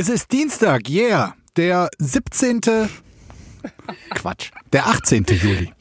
Es 0.00 0.08
ist 0.08 0.30
Dienstag, 0.30 0.88
yeah, 0.88 1.34
der 1.56 1.88
17. 1.98 2.60
Quatsch, 4.10 4.52
der 4.72 4.86
18. 4.86 5.26
Juli. 5.28 5.72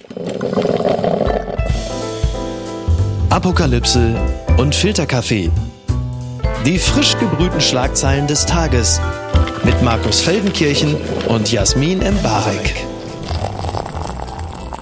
Apokalypse 3.30 4.16
und 4.58 4.74
Filterkaffee. 4.74 5.51
Die 6.66 6.80
frisch 6.80 7.16
gebrühten 7.19 7.61
Schlagzeilen 7.61 8.25
des 8.25 8.43
Tages 8.48 9.00
mit 9.64 9.80
Markus 9.84 10.21
Feldenkirchen 10.21 10.95
und 11.27 11.52
Jasmin 11.52 12.02
Embarek. 12.02 12.88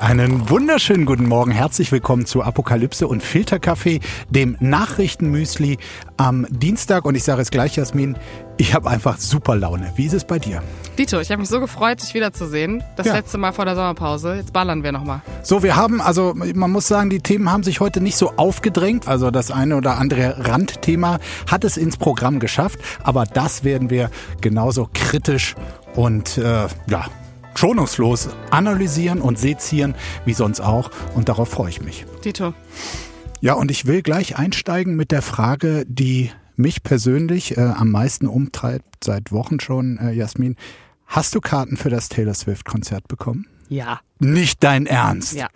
Einen 0.06 0.48
wunderschönen 0.52 1.06
guten 1.06 1.26
Morgen. 1.26 1.50
Herzlich 1.50 1.92
willkommen 1.92 2.28
zu 2.28 2.44
Apokalypse 2.44 3.08
und 3.08 3.24
Filterkaffee, 3.24 4.02
dem 4.30 4.56
Nachrichtenmüsli 4.60 5.80
am 6.16 6.46
Dienstag. 6.52 7.06
Und 7.06 7.16
ich 7.16 7.24
sage 7.24 7.42
es 7.42 7.50
gleich, 7.50 7.76
Jasmin, 7.76 8.16
ich 8.58 8.74
habe 8.74 8.90
einfach 8.90 9.18
super 9.18 9.56
Laune. 9.56 9.92
Wie 9.96 10.06
ist 10.06 10.14
es 10.14 10.24
bei 10.26 10.40
dir? 10.40 10.62
Dito, 10.98 11.20
ich 11.20 11.30
habe 11.30 11.42
mich 11.42 11.50
so 11.50 11.60
gefreut, 11.60 12.02
dich 12.02 12.14
wiederzusehen. 12.14 12.82
Das 12.96 13.06
Ja. 13.08 13.16
letzte 13.16 13.38
Mal 13.38 13.52
vor 13.52 13.66
der 13.66 13.76
Sommerpause. 13.76 14.36
Jetzt 14.36 14.54
ballern 14.54 14.82
wir 14.84 14.94
nochmal. 14.94 15.22
So, 15.44 15.62
wir 15.62 15.76
haben, 15.76 16.00
also 16.00 16.34
man 16.36 16.72
muss 16.72 16.88
sagen, 16.88 17.10
die 17.10 17.20
Themen 17.20 17.52
haben 17.52 17.64
sich 17.64 17.82
heute 17.82 18.00
nicht 18.00 18.16
so 18.16 18.32
aufgedrängt. 18.38 19.08
Also 19.08 19.30
das 19.30 19.52
eine 19.52 19.76
oder 19.76 19.98
andere 19.98 20.48
Randthema 20.48 21.20
hat 21.52 21.66
es 21.66 21.76
ins 21.76 21.98
Programm 21.98 22.40
geschafft. 22.40 22.80
Aber 23.04 23.26
das 23.26 23.66
werden 23.66 23.90
wir 23.90 24.10
genauso 24.40 24.90
kritisch 24.94 25.56
und 25.96 26.38
äh, 26.38 26.68
ja, 26.88 27.06
schonungslos 27.56 28.30
analysieren 28.52 29.20
und 29.22 29.38
sezieren, 29.38 29.96
wie 30.24 30.34
sonst 30.34 30.62
auch. 30.62 30.92
Und 31.14 31.28
darauf 31.30 31.50
freue 31.50 31.70
ich 31.70 31.82
mich. 31.82 32.06
Dito, 32.24 32.54
Ja, 33.42 33.54
und 33.54 33.70
ich 33.70 33.86
will 33.86 34.02
gleich 34.02 34.38
einsteigen 34.38 34.96
mit 34.96 35.12
der 35.12 35.22
Frage, 35.22 35.84
die 35.88 36.32
mich 36.58 36.84
persönlich 36.84 37.58
äh, 37.58 37.62
am 37.62 37.92
meisten 37.92 38.28
umtreibt, 38.28 39.04
seit 39.04 39.32
Wochen 39.32 39.60
schon, 39.60 39.98
äh, 39.98 40.12
Jasmin. 40.12 40.56
Hast 41.06 41.36
du 41.36 41.42
Karten 41.42 41.78
für 41.78 41.90
das 41.90 42.10
Taylor 42.10 42.34
Swift-Konzert 42.34 43.08
bekommen? 43.08 43.48
ja. 43.70 44.00
Nicht 44.20 44.64
dein 44.64 44.86
Ernst. 44.86 45.34
Ja. 45.34 45.50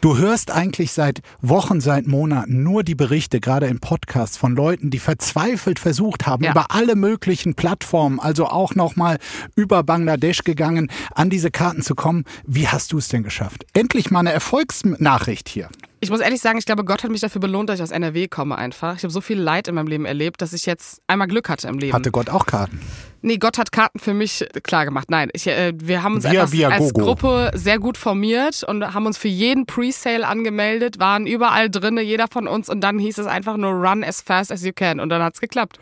Du 0.00 0.16
hörst 0.16 0.50
eigentlich 0.50 0.92
seit 0.92 1.20
Wochen, 1.42 1.82
seit 1.82 2.06
Monaten 2.06 2.62
nur 2.62 2.82
die 2.82 2.94
Berichte, 2.94 3.40
gerade 3.40 3.66
im 3.66 3.78
Podcast, 3.78 4.38
von 4.38 4.56
Leuten, 4.56 4.88
die 4.88 4.98
verzweifelt 4.98 5.78
versucht 5.78 6.26
haben, 6.26 6.44
Ja. 6.44 6.52
über 6.52 6.70
alle 6.70 6.96
möglichen 6.96 7.54
Plattformen, 7.54 8.18
also 8.18 8.46
auch 8.46 8.74
nochmal 8.74 9.18
über 9.54 9.82
Bangladesch 9.82 10.44
gegangen, 10.44 10.90
an 11.14 11.28
diese 11.28 11.50
Karten 11.50 11.82
zu 11.82 11.94
kommen. 11.94 12.24
Wie 12.46 12.66
hast 12.68 12.92
du 12.92 12.98
es 12.98 13.08
denn 13.08 13.22
geschafft? 13.22 13.66
Endlich 13.74 14.10
mal 14.10 14.20
eine 14.20 14.32
Erfolgsnachricht 14.32 15.50
hier. 15.50 15.68
Ich 16.06 16.10
muss 16.10 16.20
ehrlich 16.20 16.40
sagen, 16.40 16.56
ich 16.56 16.66
glaube, 16.66 16.84
Gott 16.84 17.02
hat 17.02 17.10
mich 17.10 17.20
dafür 17.20 17.40
belohnt, 17.40 17.68
dass 17.68 17.80
ich 17.80 17.82
aus 17.82 17.90
NRW 17.90 18.28
komme 18.28 18.56
einfach. 18.56 18.96
Ich 18.96 19.02
habe 19.02 19.10
so 19.10 19.20
viel 19.20 19.40
Leid 19.40 19.66
in 19.66 19.74
meinem 19.74 19.88
Leben 19.88 20.04
erlebt, 20.04 20.40
dass 20.40 20.52
ich 20.52 20.64
jetzt 20.64 21.02
einmal 21.08 21.26
Glück 21.26 21.48
hatte 21.48 21.66
im 21.66 21.80
Leben. 21.80 21.92
Hatte 21.92 22.12
Gott 22.12 22.30
auch 22.30 22.46
Karten? 22.46 22.80
Nee, 23.22 23.38
Gott 23.38 23.58
hat 23.58 23.72
Karten 23.72 23.98
für 23.98 24.14
mich 24.14 24.46
klar 24.62 24.84
gemacht. 24.84 25.10
Nein, 25.10 25.30
ich, 25.32 25.48
äh, 25.48 25.72
wir 25.76 26.04
haben 26.04 26.14
uns 26.14 26.22
Via 26.22 26.42
einfach 26.42 26.52
Via 26.52 26.68
als 26.68 26.94
Gogo. 26.94 27.06
Gruppe 27.06 27.50
sehr 27.54 27.80
gut 27.80 27.98
formiert 27.98 28.62
und 28.62 28.94
haben 28.94 29.04
uns 29.04 29.18
für 29.18 29.26
jeden 29.26 29.66
Presale 29.66 30.28
angemeldet, 30.28 31.00
waren 31.00 31.26
überall 31.26 31.68
drinne, 31.70 32.02
jeder 32.02 32.26
von 32.30 32.46
uns 32.46 32.68
und 32.68 32.82
dann 32.82 33.00
hieß 33.00 33.18
es 33.18 33.26
einfach 33.26 33.56
nur 33.56 33.72
run 33.72 34.04
as 34.04 34.20
fast 34.20 34.52
as 34.52 34.62
you 34.64 34.70
can 34.72 35.00
und 35.00 35.08
dann 35.08 35.20
hat's 35.20 35.40
geklappt. 35.40 35.80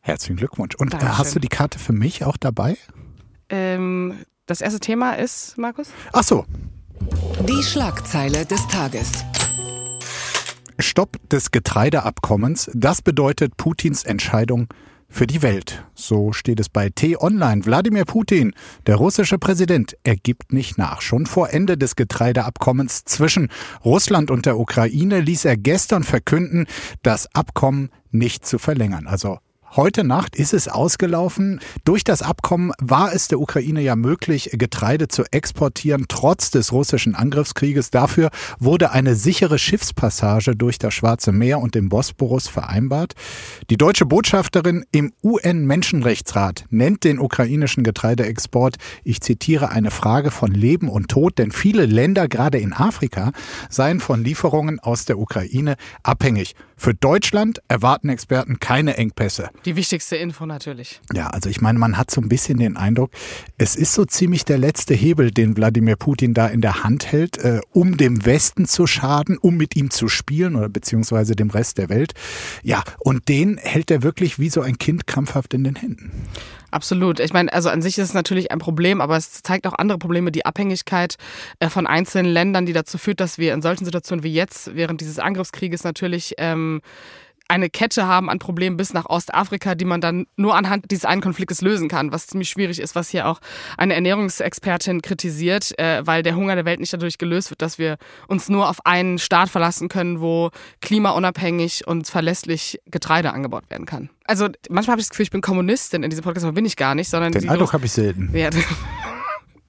Herzlichen 0.00 0.36
Glückwunsch. 0.36 0.74
Und 0.76 0.88
äh, 0.88 0.90
Dankeschön. 0.92 1.18
hast 1.18 1.34
du 1.34 1.38
die 1.38 1.48
Karte 1.48 1.78
für 1.78 1.92
mich 1.92 2.24
auch 2.24 2.38
dabei? 2.38 2.78
Ähm, 3.50 4.14
das 4.46 4.62
erste 4.62 4.80
Thema 4.80 5.18
ist, 5.18 5.58
Markus? 5.58 5.88
Ach 6.14 6.22
so, 6.22 6.46
Die 7.46 7.62
Schlagzeile 7.62 8.46
des 8.46 8.66
Tages. 8.68 9.12
Stopp 10.78 11.16
des 11.30 11.50
Getreideabkommens, 11.50 12.70
das 12.74 13.02
bedeutet 13.02 13.56
Putins 13.56 14.04
Entscheidung 14.04 14.68
für 15.08 15.26
die 15.26 15.42
Welt. 15.42 15.84
So 15.94 16.32
steht 16.32 16.60
es 16.60 16.68
bei 16.68 16.90
T-Online. 16.90 17.64
Wladimir 17.64 18.04
Putin, 18.04 18.52
der 18.86 18.96
russische 18.96 19.38
Präsident, 19.38 19.96
er 20.04 20.16
gibt 20.16 20.52
nicht 20.52 20.78
nach. 20.78 21.00
Schon 21.00 21.26
vor 21.26 21.50
Ende 21.50 21.78
des 21.78 21.96
Getreideabkommens 21.96 23.04
zwischen 23.04 23.48
Russland 23.84 24.30
und 24.30 24.46
der 24.46 24.58
Ukraine 24.58 25.20
ließ 25.20 25.44
er 25.44 25.56
gestern 25.56 26.02
verkünden, 26.02 26.66
das 27.02 27.32
Abkommen 27.34 27.90
nicht 28.10 28.44
zu 28.44 28.58
verlängern. 28.58 29.06
Also 29.06 29.38
Heute 29.74 30.04
Nacht 30.04 30.36
ist 30.36 30.54
es 30.54 30.68
ausgelaufen. 30.68 31.60
Durch 31.84 32.02
das 32.02 32.22
Abkommen 32.22 32.72
war 32.78 33.12
es 33.12 33.28
der 33.28 33.40
Ukraine 33.40 33.82
ja 33.82 33.94
möglich, 33.94 34.50
Getreide 34.52 35.08
zu 35.08 35.24
exportieren, 35.30 36.06
trotz 36.08 36.50
des 36.50 36.72
russischen 36.72 37.14
Angriffskrieges. 37.14 37.90
Dafür 37.90 38.30
wurde 38.58 38.92
eine 38.92 39.14
sichere 39.16 39.58
Schiffspassage 39.58 40.56
durch 40.56 40.78
das 40.78 40.94
Schwarze 40.94 41.32
Meer 41.32 41.58
und 41.60 41.74
den 41.74 41.88
Bosporus 41.90 42.48
vereinbart. 42.48 43.14
Die 43.68 43.76
deutsche 43.76 44.06
Botschafterin 44.06 44.86
im 44.92 45.12
UN-Menschenrechtsrat 45.22 46.64
nennt 46.70 47.04
den 47.04 47.18
ukrainischen 47.18 47.82
Getreideexport, 47.82 48.76
ich 49.04 49.20
zitiere, 49.20 49.70
eine 49.70 49.90
Frage 49.90 50.30
von 50.30 50.52
Leben 50.52 50.88
und 50.88 51.08
Tod, 51.08 51.38
denn 51.38 51.50
viele 51.50 51.84
Länder, 51.84 52.28
gerade 52.28 52.58
in 52.58 52.72
Afrika, 52.72 53.32
seien 53.68 54.00
von 54.00 54.24
Lieferungen 54.24 54.80
aus 54.80 55.04
der 55.04 55.18
Ukraine 55.18 55.76
abhängig. 56.02 56.54
Für 56.76 56.94
Deutschland 56.94 57.60
erwarten 57.68 58.08
Experten 58.08 58.60
keine 58.60 58.96
Engpässe. 58.96 59.50
Die 59.64 59.76
wichtigste 59.76 60.16
Info 60.16 60.46
natürlich. 60.46 61.00
Ja, 61.12 61.28
also 61.28 61.48
ich 61.48 61.60
meine, 61.60 61.78
man 61.78 61.96
hat 61.96 62.10
so 62.10 62.20
ein 62.20 62.28
bisschen 62.28 62.58
den 62.58 62.76
Eindruck, 62.76 63.10
es 63.58 63.76
ist 63.76 63.94
so 63.94 64.04
ziemlich 64.04 64.44
der 64.44 64.58
letzte 64.58 64.94
Hebel, 64.94 65.30
den 65.30 65.56
Wladimir 65.56 65.96
Putin 65.96 66.34
da 66.34 66.46
in 66.46 66.60
der 66.60 66.84
Hand 66.84 67.10
hält, 67.10 67.38
äh, 67.38 67.60
um 67.72 67.96
dem 67.96 68.24
Westen 68.24 68.66
zu 68.66 68.86
schaden, 68.86 69.38
um 69.38 69.56
mit 69.56 69.76
ihm 69.76 69.90
zu 69.90 70.08
spielen 70.08 70.56
oder 70.56 70.68
beziehungsweise 70.68 71.34
dem 71.34 71.50
Rest 71.50 71.78
der 71.78 71.88
Welt. 71.88 72.12
Ja, 72.62 72.84
und 72.98 73.28
den 73.28 73.58
hält 73.58 73.90
er 73.90 74.02
wirklich 74.02 74.38
wie 74.38 74.50
so 74.50 74.60
ein 74.60 74.78
Kind 74.78 75.06
krampfhaft 75.06 75.54
in 75.54 75.64
den 75.64 75.76
Händen. 75.76 76.10
Absolut. 76.70 77.20
Ich 77.20 77.32
meine, 77.32 77.52
also 77.52 77.70
an 77.70 77.80
sich 77.80 77.96
ist 77.96 78.08
es 78.08 78.14
natürlich 78.14 78.50
ein 78.50 78.58
Problem, 78.58 79.00
aber 79.00 79.16
es 79.16 79.42
zeigt 79.42 79.66
auch 79.66 79.74
andere 79.78 79.98
Probleme, 79.98 80.32
die 80.32 80.44
Abhängigkeit 80.44 81.16
äh, 81.58 81.68
von 81.68 81.86
einzelnen 81.86 82.30
Ländern, 82.30 82.66
die 82.66 82.72
dazu 82.72 82.98
führt, 82.98 83.20
dass 83.20 83.38
wir 83.38 83.54
in 83.54 83.62
solchen 83.62 83.84
Situationen 83.84 84.22
wie 84.24 84.32
jetzt 84.32 84.74
während 84.74 85.00
dieses 85.00 85.18
Angriffskrieges 85.18 85.84
natürlich 85.84 86.34
ähm, 86.38 86.82
eine 87.48 87.70
Kette 87.70 88.06
haben 88.06 88.28
an 88.28 88.38
Problemen 88.38 88.76
bis 88.76 88.92
nach 88.92 89.06
Ostafrika, 89.06 89.74
die 89.74 89.84
man 89.84 90.00
dann 90.00 90.26
nur 90.36 90.56
anhand 90.56 90.90
dieses 90.90 91.04
einen 91.04 91.20
Konfliktes 91.20 91.60
lösen 91.62 91.88
kann, 91.88 92.12
was 92.12 92.26
ziemlich 92.26 92.48
schwierig 92.48 92.80
ist, 92.80 92.94
was 92.94 93.08
hier 93.08 93.26
auch 93.28 93.40
eine 93.76 93.94
Ernährungsexpertin 93.94 95.02
kritisiert, 95.02 95.78
äh, 95.78 96.06
weil 96.06 96.22
der 96.22 96.36
Hunger 96.36 96.54
der 96.54 96.64
Welt 96.64 96.80
nicht 96.80 96.92
dadurch 96.92 97.18
gelöst 97.18 97.50
wird, 97.50 97.62
dass 97.62 97.78
wir 97.78 97.96
uns 98.28 98.48
nur 98.48 98.68
auf 98.68 98.84
einen 98.84 99.18
Staat 99.18 99.48
verlassen 99.48 99.88
können, 99.88 100.20
wo 100.20 100.50
klimaunabhängig 100.80 101.86
und 101.86 102.08
verlässlich 102.08 102.80
Getreide 102.86 103.32
angebaut 103.32 103.64
werden 103.68 103.86
kann. 103.86 104.10
Also 104.24 104.48
manchmal 104.68 104.92
habe 104.92 105.00
ich 105.00 105.06
das 105.06 105.10
Gefühl, 105.10 105.24
ich 105.24 105.30
bin 105.30 105.40
Kommunistin 105.40 106.02
in 106.02 106.10
diesem 106.10 106.24
Podcast, 106.24 106.44
aber 106.44 106.54
bin 106.54 106.66
ich 106.66 106.76
gar 106.76 106.94
nicht, 106.94 107.08
sondern 107.08 107.32
Den 107.32 107.48
Eindruck 107.48 107.72
habe 107.72 107.86
ich 107.86 107.92
selten. 107.92 108.30
ja. 108.34 108.50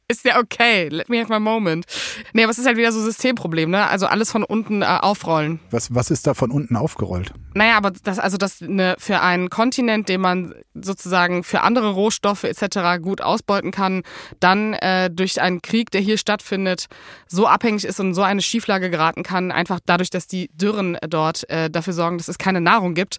Ist 0.10 0.24
ja 0.24 0.40
okay. 0.40 0.88
Let 0.88 1.10
me 1.10 1.20
have 1.20 1.30
my 1.30 1.38
moment. 1.38 1.86
Nee, 2.32 2.44
aber 2.44 2.52
es 2.52 2.58
ist 2.58 2.66
halt 2.66 2.78
wieder 2.78 2.94
so 2.94 3.00
ein 3.00 3.04
Systemproblem, 3.04 3.70
ne? 3.70 3.90
Also 3.90 4.06
alles 4.06 4.32
von 4.32 4.46
unten 4.46 4.82
äh, 4.82 4.86
aufrollen. 4.86 5.60
Was, 5.70 5.94
was 5.94 6.12
ist 6.12 6.26
da 6.26 6.34
von 6.34 6.50
unten 6.50 6.78
aufgerollt? 6.78 7.34
Naja, 7.56 7.76
aber 7.76 7.92
das, 7.92 8.18
also 8.18 8.38
das 8.38 8.62
ne, 8.62 8.96
für 9.00 9.20
einen 9.20 9.50
Kontinent, 9.50 10.08
den 10.08 10.22
man 10.22 10.56
sozusagen 10.74 11.44
für 11.44 11.60
andere 11.60 11.90
Rohstoffe 11.90 12.46
etc. 12.46 13.02
gut 13.02 13.20
ausbeuten 13.20 13.72
kann, 13.72 14.04
dann 14.40 14.76
äh, 14.76 15.10
durch 15.10 15.42
einen 15.42 15.62
Krieg, 15.62 15.92
der 15.92 16.00
hier 16.00 16.18
stattfindet, 16.18 16.86
so 17.28 17.46
abhängig 17.46 17.84
ist 17.84 18.00
und 18.00 18.14
so 18.14 18.22
eine 18.22 18.42
Schieflage 18.42 18.90
geraten 18.90 19.24
kann, 19.24 19.52
einfach 19.52 19.82
dadurch, 19.86 20.10
dass 20.10 20.26
die 20.26 20.50
Dürren 20.54 20.98
dort 21.02 21.50
äh, 21.50 21.70
dafür 21.70 21.92
sorgen, 21.92 22.18
dass 22.18 22.30
es 22.30 22.38
keine 22.38 22.62
Nahrung 22.62 22.94
gibt. 22.94 23.18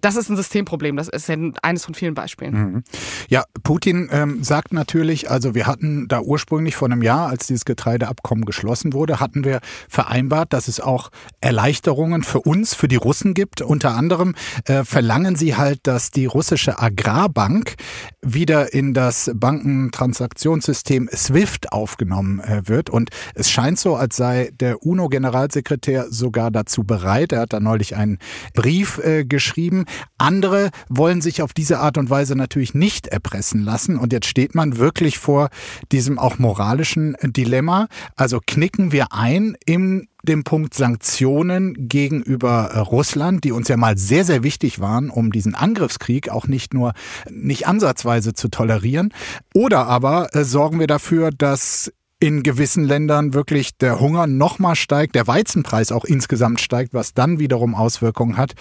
Das 0.00 0.16
ist 0.16 0.28
ein 0.28 0.36
Systemproblem. 0.36 0.96
Das 0.96 1.08
ist 1.08 1.28
ja 1.28 1.36
eines 1.62 1.84
von 1.84 1.94
vielen 1.94 2.14
Beispielen. 2.14 2.84
Ja, 3.28 3.44
Putin 3.62 4.08
ähm, 4.12 4.42
sagt 4.42 4.72
natürlich, 4.72 5.30
also 5.30 5.54
wir 5.54 5.66
hatten 5.66 6.06
da 6.08 6.20
ursprünglich 6.20 6.76
vor 6.76 6.86
einem 6.86 7.02
Jahr, 7.02 7.28
als 7.28 7.46
dieses 7.46 7.64
Getreideabkommen 7.64 8.44
geschlossen 8.44 8.92
wurde, 8.92 9.20
hatten 9.20 9.44
wir 9.44 9.60
vereinbart, 9.88 10.52
dass 10.52 10.68
es 10.68 10.80
auch 10.80 11.10
Erleichterungen 11.40 12.22
für 12.22 12.40
uns, 12.40 12.74
für 12.74 12.88
die 12.88 12.96
Russen 12.96 13.34
gibt. 13.34 13.62
Unter 13.62 13.96
anderem 13.96 14.34
äh, 14.66 14.84
verlangen 14.84 15.36
sie 15.36 15.56
halt, 15.56 15.80
dass 15.84 16.10
die 16.10 16.26
russische 16.26 16.78
Agrarbank 16.78 17.74
wieder 18.22 18.72
in 18.72 18.94
das 18.94 19.30
Bankentransaktionssystem 19.34 21.08
SWIFT 21.12 21.72
aufgenommen 21.72 22.40
äh, 22.40 22.62
wird. 22.66 22.90
Und 22.90 23.10
es 23.34 23.50
scheint 23.50 23.78
so, 23.78 23.96
als 23.96 24.16
sei 24.16 24.50
der 24.60 24.84
UNO-Generalsekretär 24.84 26.06
sogar 26.10 26.50
dazu 26.50 26.84
bereit. 26.84 27.32
Er 27.32 27.40
hat 27.40 27.52
da 27.52 27.60
neulich 27.60 27.96
einen 27.96 28.18
Brief 28.54 28.98
äh, 28.98 29.24
geschrieben. 29.24 29.84
Andere 30.18 30.70
wollen 30.88 31.20
sich 31.20 31.42
auf 31.42 31.52
diese 31.52 31.78
Art 31.78 31.98
und 31.98 32.10
Weise 32.10 32.36
natürlich 32.36 32.74
nicht 32.74 33.08
erpressen 33.08 33.64
lassen. 33.64 33.96
Und 33.98 34.12
jetzt 34.12 34.26
steht 34.26 34.54
man 34.54 34.78
wirklich 34.78 35.18
vor 35.18 35.48
diesem 35.92 36.18
auch 36.18 36.38
moralischen 36.38 37.16
Dilemma. 37.22 37.88
Also 38.16 38.40
knicken 38.44 38.92
wir 38.92 39.12
ein 39.12 39.56
im 39.66 40.08
dem 40.26 40.44
Punkt 40.44 40.74
Sanktionen 40.74 41.88
gegenüber 41.88 42.70
äh, 42.72 42.78
Russland, 42.80 43.44
die 43.44 43.52
uns 43.52 43.68
ja 43.68 43.76
mal 43.76 43.96
sehr, 43.96 44.24
sehr 44.24 44.42
wichtig 44.42 44.80
waren, 44.80 45.08
um 45.08 45.30
diesen 45.30 45.54
Angriffskrieg 45.54 46.28
auch 46.28 46.48
nicht 46.48 46.74
nur 46.74 46.94
nicht 47.30 47.66
ansatzweise 47.66 48.34
zu 48.34 48.48
tolerieren. 48.48 49.14
Oder 49.54 49.86
aber 49.86 50.34
äh, 50.34 50.44
sorgen 50.44 50.80
wir 50.80 50.88
dafür, 50.88 51.30
dass 51.30 51.92
in 52.18 52.42
gewissen 52.42 52.84
Ländern 52.84 53.34
wirklich 53.34 53.76
der 53.76 54.00
Hunger 54.00 54.26
nochmal 54.26 54.74
steigt, 54.74 55.14
der 55.14 55.26
Weizenpreis 55.26 55.92
auch 55.92 56.04
insgesamt 56.04 56.60
steigt, 56.60 56.94
was 56.94 57.12
dann 57.12 57.38
wiederum 57.38 57.74
Auswirkungen 57.74 58.38
hat. 58.38 58.54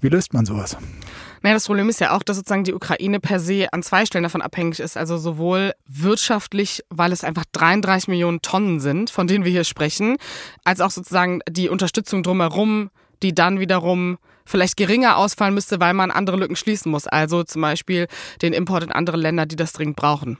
Wie 0.00 0.08
löst 0.08 0.32
man 0.32 0.46
sowas? 0.46 0.76
Naja, 1.42 1.54
das 1.54 1.66
Problem 1.66 1.88
ist 1.88 2.00
ja 2.00 2.16
auch, 2.16 2.22
dass 2.22 2.36
sozusagen 2.36 2.64
die 2.64 2.74
Ukraine 2.74 3.20
per 3.20 3.38
se 3.38 3.68
an 3.72 3.82
zwei 3.82 4.06
Stellen 4.06 4.24
davon 4.24 4.42
abhängig 4.42 4.80
ist. 4.80 4.96
Also 4.96 5.18
sowohl 5.18 5.72
wirtschaftlich, 5.86 6.82
weil 6.90 7.12
es 7.12 7.24
einfach 7.24 7.44
33 7.52 8.08
Millionen 8.08 8.42
Tonnen 8.42 8.80
sind, 8.80 9.10
von 9.10 9.26
denen 9.26 9.44
wir 9.44 9.52
hier 9.52 9.64
sprechen, 9.64 10.16
als 10.64 10.80
auch 10.80 10.90
sozusagen 10.90 11.40
die 11.48 11.68
Unterstützung 11.68 12.22
drumherum, 12.22 12.90
die 13.22 13.34
dann 13.34 13.60
wiederum 13.60 14.18
vielleicht 14.44 14.76
geringer 14.76 15.16
ausfallen 15.16 15.54
müsste, 15.54 15.78
weil 15.78 15.94
man 15.94 16.10
andere 16.10 16.36
Lücken 16.36 16.56
schließen 16.56 16.90
muss. 16.90 17.06
Also 17.06 17.44
zum 17.44 17.62
Beispiel 17.62 18.08
den 18.42 18.52
Import 18.52 18.82
in 18.82 18.90
andere 18.92 19.16
Länder, 19.16 19.46
die 19.46 19.56
das 19.56 19.72
dringend 19.72 19.96
brauchen. 19.96 20.38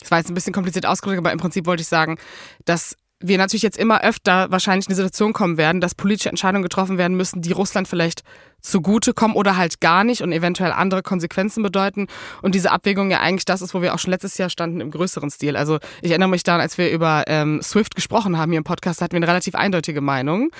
Das 0.00 0.10
war 0.10 0.18
jetzt 0.18 0.30
ein 0.30 0.34
bisschen 0.34 0.54
kompliziert 0.54 0.86
ausgedrückt, 0.86 1.18
aber 1.18 1.32
im 1.32 1.38
Prinzip 1.38 1.66
wollte 1.66 1.82
ich 1.82 1.88
sagen, 1.88 2.16
dass 2.64 2.96
wir 3.22 3.36
natürlich 3.36 3.62
jetzt 3.62 3.76
immer 3.76 4.02
öfter 4.02 4.50
wahrscheinlich 4.50 4.86
in 4.86 4.92
die 4.92 4.96
Situation 4.96 5.34
kommen 5.34 5.58
werden, 5.58 5.82
dass 5.82 5.94
politische 5.94 6.30
Entscheidungen 6.30 6.62
getroffen 6.62 6.96
werden 6.96 7.16
müssen, 7.16 7.42
die 7.42 7.52
Russland 7.52 7.86
vielleicht 7.86 8.22
zugutekommen 8.60 9.36
oder 9.36 9.56
halt 9.56 9.80
gar 9.80 10.04
nicht 10.04 10.22
und 10.22 10.32
eventuell 10.32 10.72
andere 10.72 11.02
Konsequenzen 11.02 11.62
bedeuten. 11.62 12.06
Und 12.42 12.54
diese 12.54 12.70
Abwägung 12.70 13.10
ja 13.10 13.20
eigentlich 13.20 13.44
das 13.44 13.62
ist, 13.62 13.74
wo 13.74 13.82
wir 13.82 13.94
auch 13.94 13.98
schon 13.98 14.10
letztes 14.10 14.38
Jahr 14.38 14.50
standen 14.50 14.80
im 14.80 14.90
größeren 14.90 15.30
Stil. 15.30 15.56
Also 15.56 15.78
ich 16.02 16.10
erinnere 16.10 16.28
mich 16.28 16.42
daran, 16.42 16.60
als 16.60 16.78
wir 16.78 16.90
über 16.90 17.24
ähm, 17.26 17.60
SWIFT 17.62 17.94
gesprochen 17.94 18.38
haben 18.38 18.50
hier 18.50 18.58
im 18.58 18.64
Podcast, 18.64 19.00
hatten 19.00 19.12
wir 19.12 19.18
eine 19.18 19.28
relativ 19.28 19.54
eindeutige 19.54 20.00
Meinung. 20.00 20.50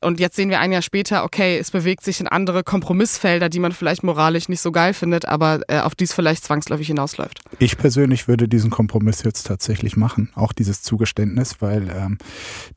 Und 0.00 0.20
jetzt 0.20 0.36
sehen 0.36 0.50
wir 0.50 0.60
ein 0.60 0.72
Jahr 0.72 0.82
später, 0.82 1.24
okay, 1.24 1.58
es 1.58 1.70
bewegt 1.70 2.04
sich 2.04 2.20
in 2.20 2.28
andere 2.28 2.62
Kompromissfelder, 2.62 3.48
die 3.48 3.58
man 3.58 3.72
vielleicht 3.72 4.02
moralisch 4.02 4.48
nicht 4.48 4.60
so 4.60 4.72
geil 4.72 4.94
findet, 4.94 5.26
aber 5.26 5.60
äh, 5.68 5.80
auf 5.80 5.94
die 5.94 6.04
es 6.04 6.12
vielleicht 6.12 6.44
zwangsläufig 6.44 6.86
hinausläuft. 6.86 7.40
Ich 7.58 7.78
persönlich 7.78 8.28
würde 8.28 8.48
diesen 8.48 8.70
Kompromiss 8.70 9.22
jetzt 9.22 9.46
tatsächlich 9.46 9.96
machen, 9.96 10.30
auch 10.34 10.52
dieses 10.52 10.82
Zugeständnis, 10.82 11.56
weil 11.60 11.88
ähm, 11.90 12.18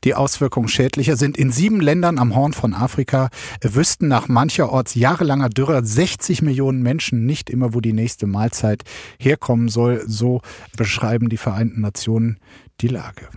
die 0.04 0.14
Auswirkungen 0.14 0.68
schädlicher 0.68 1.16
sind. 1.16 1.36
In 1.36 1.52
sieben 1.52 1.80
Ländern 1.80 2.18
am 2.18 2.34
Horn 2.34 2.52
von 2.52 2.74
Afrika 2.74 3.28
äh, 3.60 3.68
wüssten 3.74 4.08
nach 4.08 4.28
mancher 4.28 4.71
mancherorts 4.72 4.94
jahrelanger 4.94 5.50
Dürre 5.50 5.84
60 5.84 6.42
Millionen 6.42 6.82
Menschen 6.82 7.26
nicht 7.26 7.50
immer, 7.50 7.74
wo 7.74 7.80
die 7.80 7.92
nächste 7.92 8.26
Mahlzeit 8.26 8.82
herkommen 9.18 9.68
soll. 9.68 10.02
So 10.06 10.40
beschreiben 10.76 11.28
die 11.28 11.36
Vereinten 11.36 11.82
Nationen 11.82 12.38
die 12.80 12.88
Lage. 12.88 13.28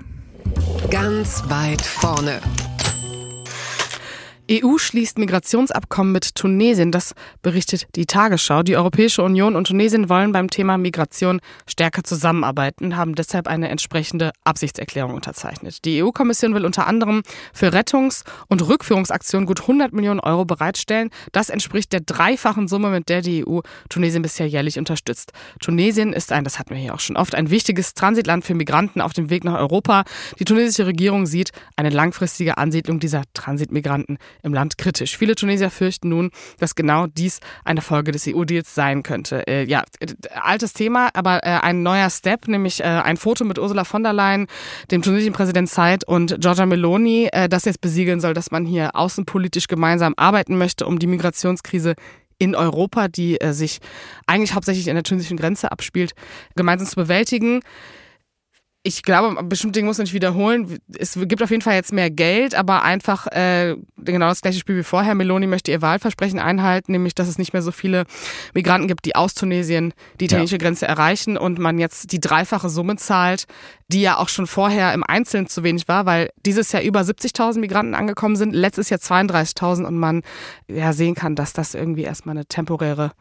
Ganz 0.90 1.44
weit 1.50 1.82
vorne. 1.82 2.40
EU 4.51 4.77
schließt 4.77 5.18
Migrationsabkommen 5.18 6.13
mit 6.13 6.36
Tunesien, 6.36 6.92
das 6.92 7.15
berichtet 7.42 7.88
die 7.95 8.06
Tagesschau. 8.06 8.62
Die 8.62 8.77
Europäische 8.77 9.24
Union 9.24 9.56
und 9.56 9.65
Tunesien 9.65 10.07
wollen 10.07 10.33
beim 10.33 10.51
Thema 10.51 10.77
Migration 10.77 11.42
stärker 11.65 12.03
zusammenarbeiten, 12.03 12.95
haben 12.95 13.15
deshalb 13.15 13.47
eine 13.47 13.69
entsprechende 13.69 14.33
Absichtserklärung 14.44 15.15
unterzeichnet. 15.15 15.83
Die 15.83 16.03
EU-Kommission 16.03 16.53
will 16.53 16.63
unter 16.63 16.86
anderem 16.86 17.24
für 17.53 17.74
Rettungs- 17.74 18.24
und 18.47 18.68
Rückführungsaktionen 18.68 19.47
gut 19.47 19.62
100 19.62 19.94
Millionen 19.94 20.19
Euro 20.19 20.45
bereitstellen. 20.45 21.09
Das 21.31 21.50
entspricht 21.50 21.92
der 21.92 22.01
dreifachen 22.01 22.68
Summe, 22.68 22.92
mit 22.92 23.09
der 23.09 23.21
die 23.21 23.47
EU 23.47 23.62
Tunesien 23.89 24.21
bisher 24.21 24.47
jährlich 24.47 24.77
unterstützt. 24.77 25.31
Tunesien 25.59 26.13
ist 26.13 26.31
ein, 26.31 26.44
das 26.44 26.59
hatten 26.59 26.75
wir 26.75 26.81
hier 26.81 26.94
auch 26.94 27.00
schon 27.00 27.18
oft, 27.18 27.33
ein 27.33 27.50
wichtiges 27.50 27.95
Transitland 27.95 28.45
für 28.45 28.53
Migranten 28.53 29.01
auf 29.01 29.13
dem 29.13 29.31
Weg 29.31 29.44
nach 29.44 29.57
Europa. 29.57 30.03
Die 30.38 30.45
tunesische 30.45 30.86
Regierung 30.86 31.25
sieht 31.25 31.50
eine 31.75 31.89
langfristige 31.89 32.59
Ansiedlung 32.59 33.00
dieser 33.00 33.24
Transitmigranten 33.33 34.19
im 34.44 34.54
Land 34.54 34.78
kritisch. 34.78 35.18
Viele 35.18 35.36
Tunesier 35.36 35.70
fürchten 35.70 36.10
nun, 36.10 36.32
dass 36.60 36.76
genau 36.76 37.08
dies 37.08 37.40
eine 37.64 37.82
Folge 37.82 38.12
des 38.12 38.28
EU-Deals 38.28 38.74
sein 38.76 39.04
könnte. 39.04 39.48
Äh, 39.48 39.66
ja, 39.66 39.84
altes 40.34 40.74
Thema, 40.74 41.10
aber 41.14 41.44
äh, 41.44 41.60
ein 41.62 41.84
neuer 41.84 42.10
Step, 42.10 42.48
nämlich 42.48 42.82
äh, 42.82 42.84
ein 42.84 43.18
Foto 43.18 43.46
mit 43.46 43.60
Ursula 43.60 43.84
von 43.84 44.04
der 44.04 44.14
Leyen, 44.14 44.48
dem 44.92 45.02
tunesischen 45.02 45.34
Präsident 45.34 45.70
Said 45.70 46.04
und 46.08 46.40
Giorgia 46.40 46.66
Meloni, 46.66 47.30
äh, 47.32 47.50
das 47.50 47.66
jetzt 47.66 47.82
besiegeln 47.82 48.20
soll, 48.20 48.34
dass 48.34 48.52
man 48.52 48.66
hier 48.66 48.96
außenpolitisch 48.96 49.68
gemeinsam 49.68 50.14
arbeiten 50.18 50.58
möchte, 50.58 50.86
um 50.86 51.00
die 51.00 51.08
Migrationskrise 51.08 51.96
in 52.38 52.56
Europa, 52.56 53.08
die 53.08 53.40
äh, 53.40 53.54
sich 53.54 53.80
eigentlich 54.28 54.54
hauptsächlich 54.54 54.90
an 54.90 54.96
der 54.96 55.04
tunesischen 55.04 55.38
Grenze 55.38 55.72
abspielt, 55.72 56.14
gemeinsam 56.56 56.88
zu 56.88 56.96
bewältigen 56.96 57.62
ich 58.88 59.02
glaube, 59.02 59.44
bestimmte 59.44 59.80
Dinge 59.80 59.88
muss 59.88 59.98
man 59.98 60.04
nicht 60.04 60.14
wiederholen. 60.14 60.78
Es 60.96 61.18
gibt 61.20 61.42
auf 61.42 61.50
jeden 61.50 61.64
Fall 61.64 61.74
jetzt 61.74 61.92
mehr 61.92 62.12
Geld, 62.12 62.54
aber 62.54 62.84
einfach 62.84 63.26
äh, 63.28 63.76
genau 63.98 64.30
das 64.30 64.42
gleiche 64.42 64.60
Spiel 64.60 64.78
wie 64.78 64.84
vorher. 64.84 65.16
Meloni 65.16 65.48
möchte 65.48 65.72
ihr 65.72 65.82
Wahlversprechen 65.82 66.38
einhalten, 66.38 66.92
nämlich 66.92 67.16
dass 67.16 67.28
es 67.28 67.40
nicht 67.40 67.52
mehr 67.52 67.64
so 67.64 67.72
viele 67.72 68.06
Migranten 68.54 68.88
gibt, 68.88 69.06
die 69.06 69.16
aus 69.16 69.34
Tunesien 69.34 69.96
die 70.20 70.26
italienische 70.26 70.58
ja. 70.58 70.60
Grenze 70.60 70.86
erreichen 70.88 71.36
und 71.36 71.58
man 71.58 71.80
jetzt 71.80 72.12
die 72.12 72.20
dreifache 72.20 72.70
Summe 72.70 72.96
zahlt, 72.98 73.46
die 73.88 74.02
ja 74.02 74.18
auch 74.18 74.30
schon 74.30 74.46
vorher 74.46 74.94
im 74.94 75.04
Einzelnen 75.04 75.48
zu 75.48 75.64
wenig 75.64 75.88
war, 75.88 76.06
weil 76.06 76.30
dieses 76.46 76.72
Jahr 76.72 76.84
über 76.84 77.02
70.000 77.02 77.58
Migranten 77.58 77.96
angekommen 77.96 78.36
sind, 78.36 78.54
letztes 78.54 78.92
Jahr 78.92 79.00
32.000 79.00 79.86
und 79.86 79.98
man 79.98 80.22
ja 80.68 80.94
sehen 80.94 81.16
kann, 81.16 81.36
dass 81.36 81.54
das 81.54 81.74
irgendwie 81.74 82.04
erstmal 82.04 82.36
eine 82.36 82.46
temporäre 82.46 83.14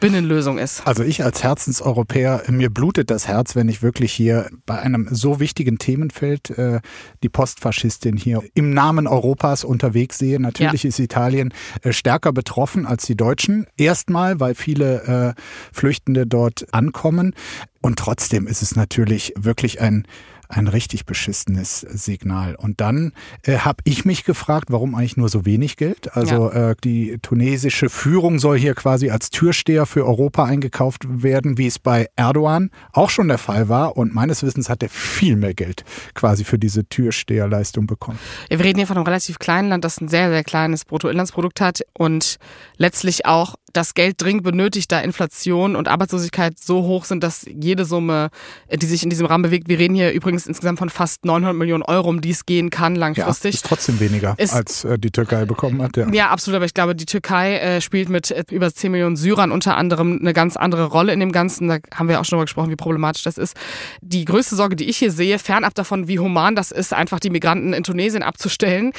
Binnenlösung 0.00 0.58
ist. 0.58 0.86
Also 0.86 1.02
ich 1.02 1.22
als 1.22 1.42
Herzenseuropäer, 1.42 2.42
mir 2.48 2.70
blutet 2.70 3.10
das 3.10 3.28
Herz, 3.28 3.54
wenn 3.54 3.68
ich 3.68 3.82
wirklich 3.82 4.12
hier 4.12 4.50
bei 4.66 4.78
einem 4.78 5.08
so 5.10 5.40
wichtigen 5.40 5.78
Themenfeld 5.78 6.50
äh, 6.50 6.80
die 7.22 7.28
Postfaschistin 7.28 8.16
hier 8.16 8.42
im 8.54 8.74
Namen 8.74 9.06
Europas 9.06 9.64
unterwegs 9.64 10.18
sehe. 10.18 10.40
Natürlich 10.40 10.82
ja. 10.82 10.88
ist 10.88 10.98
Italien 10.98 11.54
äh, 11.82 11.92
stärker 11.92 12.32
betroffen 12.32 12.86
als 12.86 13.06
die 13.06 13.16
Deutschen. 13.16 13.66
Erstmal, 13.76 14.40
weil 14.40 14.54
viele 14.54 15.34
äh, 15.36 15.40
Flüchtende 15.72 16.26
dort 16.26 16.72
ankommen. 16.72 17.34
Und 17.80 17.98
trotzdem 17.98 18.46
ist 18.46 18.62
es 18.62 18.76
natürlich 18.76 19.32
wirklich 19.36 19.80
ein 19.80 20.06
ein 20.52 20.68
richtig 20.68 21.06
beschissenes 21.06 21.80
Signal. 21.80 22.54
Und 22.54 22.80
dann 22.80 23.12
äh, 23.42 23.58
habe 23.58 23.78
ich 23.84 24.04
mich 24.04 24.24
gefragt, 24.24 24.66
warum 24.70 24.94
eigentlich 24.94 25.16
nur 25.16 25.28
so 25.28 25.44
wenig 25.44 25.76
Geld? 25.76 26.14
Also 26.14 26.50
ja. 26.52 26.70
äh, 26.70 26.76
die 26.84 27.18
tunesische 27.22 27.88
Führung 27.88 28.38
soll 28.38 28.58
hier 28.58 28.74
quasi 28.74 29.10
als 29.10 29.30
Türsteher 29.30 29.86
für 29.86 30.06
Europa 30.06 30.44
eingekauft 30.44 31.06
werden, 31.22 31.58
wie 31.58 31.66
es 31.66 31.78
bei 31.78 32.08
Erdogan 32.16 32.70
auch 32.92 33.10
schon 33.10 33.28
der 33.28 33.38
Fall 33.38 33.68
war. 33.68 33.96
Und 33.96 34.14
meines 34.14 34.42
Wissens 34.42 34.68
hat 34.68 34.82
er 34.82 34.88
viel 34.88 35.36
mehr 35.36 35.54
Geld 35.54 35.84
quasi 36.14 36.44
für 36.44 36.58
diese 36.58 36.86
Türsteherleistung 36.86 37.86
bekommen. 37.86 38.18
Ja, 38.50 38.58
wir 38.58 38.64
reden 38.66 38.78
hier 38.78 38.86
von 38.86 38.96
einem 38.96 39.06
relativ 39.06 39.38
kleinen 39.38 39.70
Land, 39.70 39.84
das 39.84 40.00
ein 40.00 40.08
sehr, 40.08 40.30
sehr 40.30 40.44
kleines 40.44 40.84
Bruttoinlandsprodukt 40.84 41.60
hat 41.60 41.80
und 41.94 42.38
letztlich 42.76 43.26
auch 43.26 43.54
das 43.72 43.94
Geld 43.94 44.20
dringend 44.20 44.42
benötigt, 44.42 44.92
da 44.92 45.00
Inflation 45.00 45.76
und 45.76 45.88
Arbeitslosigkeit 45.88 46.58
so 46.58 46.82
hoch 46.82 47.04
sind, 47.04 47.22
dass 47.22 47.46
jede 47.46 47.84
Summe, 47.84 48.30
die 48.72 48.86
sich 48.86 49.02
in 49.02 49.10
diesem 49.10 49.26
Rahmen 49.26 49.42
bewegt, 49.42 49.68
wir 49.68 49.78
reden 49.78 49.94
hier 49.94 50.12
übrigens 50.12 50.46
insgesamt 50.46 50.78
von 50.78 50.90
fast 50.90 51.24
900 51.24 51.56
Millionen 51.56 51.82
Euro, 51.82 52.08
um 52.08 52.20
die 52.20 52.30
es 52.30 52.46
gehen 52.46 52.70
kann 52.70 52.94
langfristig. 52.96 53.54
Ja, 53.54 53.56
ist 53.56 53.66
trotzdem 53.66 54.00
weniger, 54.00 54.34
ist, 54.38 54.52
als 54.52 54.84
äh, 54.84 54.98
die 54.98 55.10
Türkei 55.10 55.44
bekommen 55.44 55.82
hat. 55.82 55.96
Ja. 55.96 56.08
ja, 56.12 56.30
absolut, 56.30 56.56
aber 56.56 56.64
ich 56.64 56.74
glaube, 56.74 56.94
die 56.94 57.06
Türkei 57.06 57.58
äh, 57.58 57.80
spielt 57.80 58.08
mit 58.08 58.30
äh, 58.30 58.44
über 58.50 58.72
10 58.72 58.92
Millionen 58.92 59.16
Syrern 59.16 59.52
unter 59.52 59.76
anderem 59.76 60.18
eine 60.20 60.32
ganz 60.32 60.56
andere 60.56 60.86
Rolle 60.86 61.12
in 61.12 61.20
dem 61.20 61.32
Ganzen. 61.32 61.68
Da 61.68 61.78
haben 61.94 62.08
wir 62.08 62.20
auch 62.20 62.24
schon 62.24 62.36
darüber 62.36 62.46
gesprochen, 62.46 62.70
wie 62.70 62.76
problematisch 62.76 63.22
das 63.22 63.38
ist. 63.38 63.56
Die 64.00 64.24
größte 64.24 64.56
Sorge, 64.56 64.76
die 64.76 64.88
ich 64.88 64.98
hier 64.98 65.10
sehe, 65.10 65.38
fernab 65.38 65.74
davon, 65.74 66.08
wie 66.08 66.18
human 66.18 66.54
das 66.54 66.70
ist, 66.70 66.92
einfach 66.92 67.20
die 67.20 67.30
Migranten 67.30 67.72
in 67.72 67.82
Tunesien 67.82 68.22
abzustellen. 68.22 68.92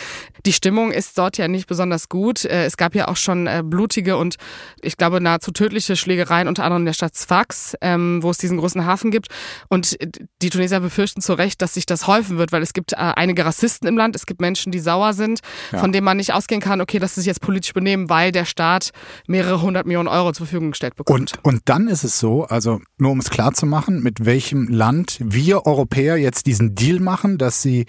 Die 0.45 0.53
Stimmung 0.53 0.91
ist 0.91 1.17
dort 1.17 1.37
ja 1.37 1.47
nicht 1.47 1.67
besonders 1.67 2.09
gut. 2.09 2.45
Äh, 2.45 2.65
es 2.65 2.77
gab 2.77 2.95
ja 2.95 3.07
auch 3.07 3.17
schon 3.17 3.47
äh, 3.47 3.61
blutige 3.63 4.17
und 4.17 4.37
ich 4.81 4.97
glaube 4.97 5.21
nahezu 5.21 5.51
tödliche 5.51 5.95
Schlägereien, 5.95 6.47
unter 6.47 6.63
anderem 6.63 6.81
in 6.81 6.87
der 6.87 6.93
Stadt 6.93 7.15
Sfax, 7.15 7.75
ähm, 7.81 8.21
wo 8.21 8.29
es 8.29 8.37
diesen 8.37 8.57
großen 8.57 8.85
Hafen 8.85 9.11
gibt. 9.11 9.27
Und 9.69 9.97
die 10.41 10.49
Tunesier 10.49 10.79
befürchten 10.79 11.21
zu 11.21 11.33
Recht, 11.33 11.61
dass 11.61 11.73
sich 11.73 11.85
das 11.85 12.07
häufen 12.07 12.37
wird, 12.37 12.51
weil 12.51 12.61
es 12.61 12.73
gibt 12.73 12.93
äh, 12.93 12.95
einige 12.95 13.45
Rassisten 13.45 13.87
im 13.87 13.97
Land, 13.97 14.15
es 14.15 14.25
gibt 14.25 14.41
Menschen, 14.41 14.71
die 14.71 14.79
sauer 14.79 15.13
sind, 15.13 15.39
ja. 15.71 15.79
von 15.79 15.91
denen 15.91 16.05
man 16.05 16.17
nicht 16.17 16.33
ausgehen 16.33 16.61
kann, 16.61 16.81
okay, 16.81 16.99
dass 16.99 17.15
sie 17.15 17.21
sich 17.21 17.27
jetzt 17.27 17.41
politisch 17.41 17.73
benehmen, 17.73 18.09
weil 18.09 18.31
der 18.31 18.45
Staat 18.45 18.91
mehrere 19.27 19.61
hundert 19.61 19.85
Millionen 19.85 20.07
Euro 20.07 20.31
zur 20.33 20.45
Verfügung 20.45 20.71
gestellt 20.71 20.95
bekommt. 20.95 21.33
Und, 21.43 21.43
und 21.43 21.61
dann 21.65 21.87
ist 21.87 22.03
es 22.03 22.19
so, 22.19 22.43
also 22.45 22.81
nur 22.97 23.11
um 23.11 23.19
es 23.19 23.29
klar 23.29 23.53
zu 23.53 23.65
machen, 23.65 24.03
mit 24.03 24.25
welchem 24.25 24.67
Land 24.67 25.17
wir 25.19 25.65
Europäer 25.65 26.17
jetzt 26.17 26.45
diesen 26.45 26.75
Deal 26.75 26.99
machen, 26.99 27.37
dass 27.37 27.61
sie 27.61 27.85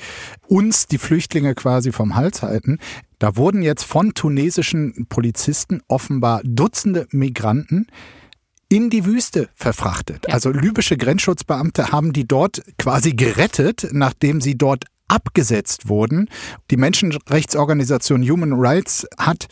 uns 0.47 0.87
die 0.87 0.99
Flüchtlinge 0.99 1.55
quasi 1.55 1.93
vom 1.93 2.15
Hals 2.15 2.43
halten. 2.43 2.79
Da 3.19 3.37
wurden 3.37 3.63
jetzt 3.63 3.85
von 3.85 4.15
tunesischen 4.15 5.07
Polizisten 5.09 5.83
offenbar 5.89 6.41
Dutzende 6.45 7.07
Migranten 7.11 7.87
in 8.69 8.91
die 8.91 9.05
Wüste 9.05 9.49
verfrachtet. 9.55 10.27
Ja. 10.27 10.35
Also 10.35 10.51
libysche 10.51 10.97
Grenzschutzbeamte 10.97 11.93
haben 11.93 12.13
die 12.13 12.27
dort 12.27 12.63
quasi 12.79 13.13
gerettet, 13.13 13.89
nachdem 13.93 14.41
sie 14.41 14.57
dort 14.57 14.85
abgesetzt 15.09 15.89
wurden. 15.89 16.29
Die 16.71 16.77
Menschenrechtsorganisation 16.77 18.29
Human 18.29 18.55
Rights 18.55 19.07
hat 19.19 19.49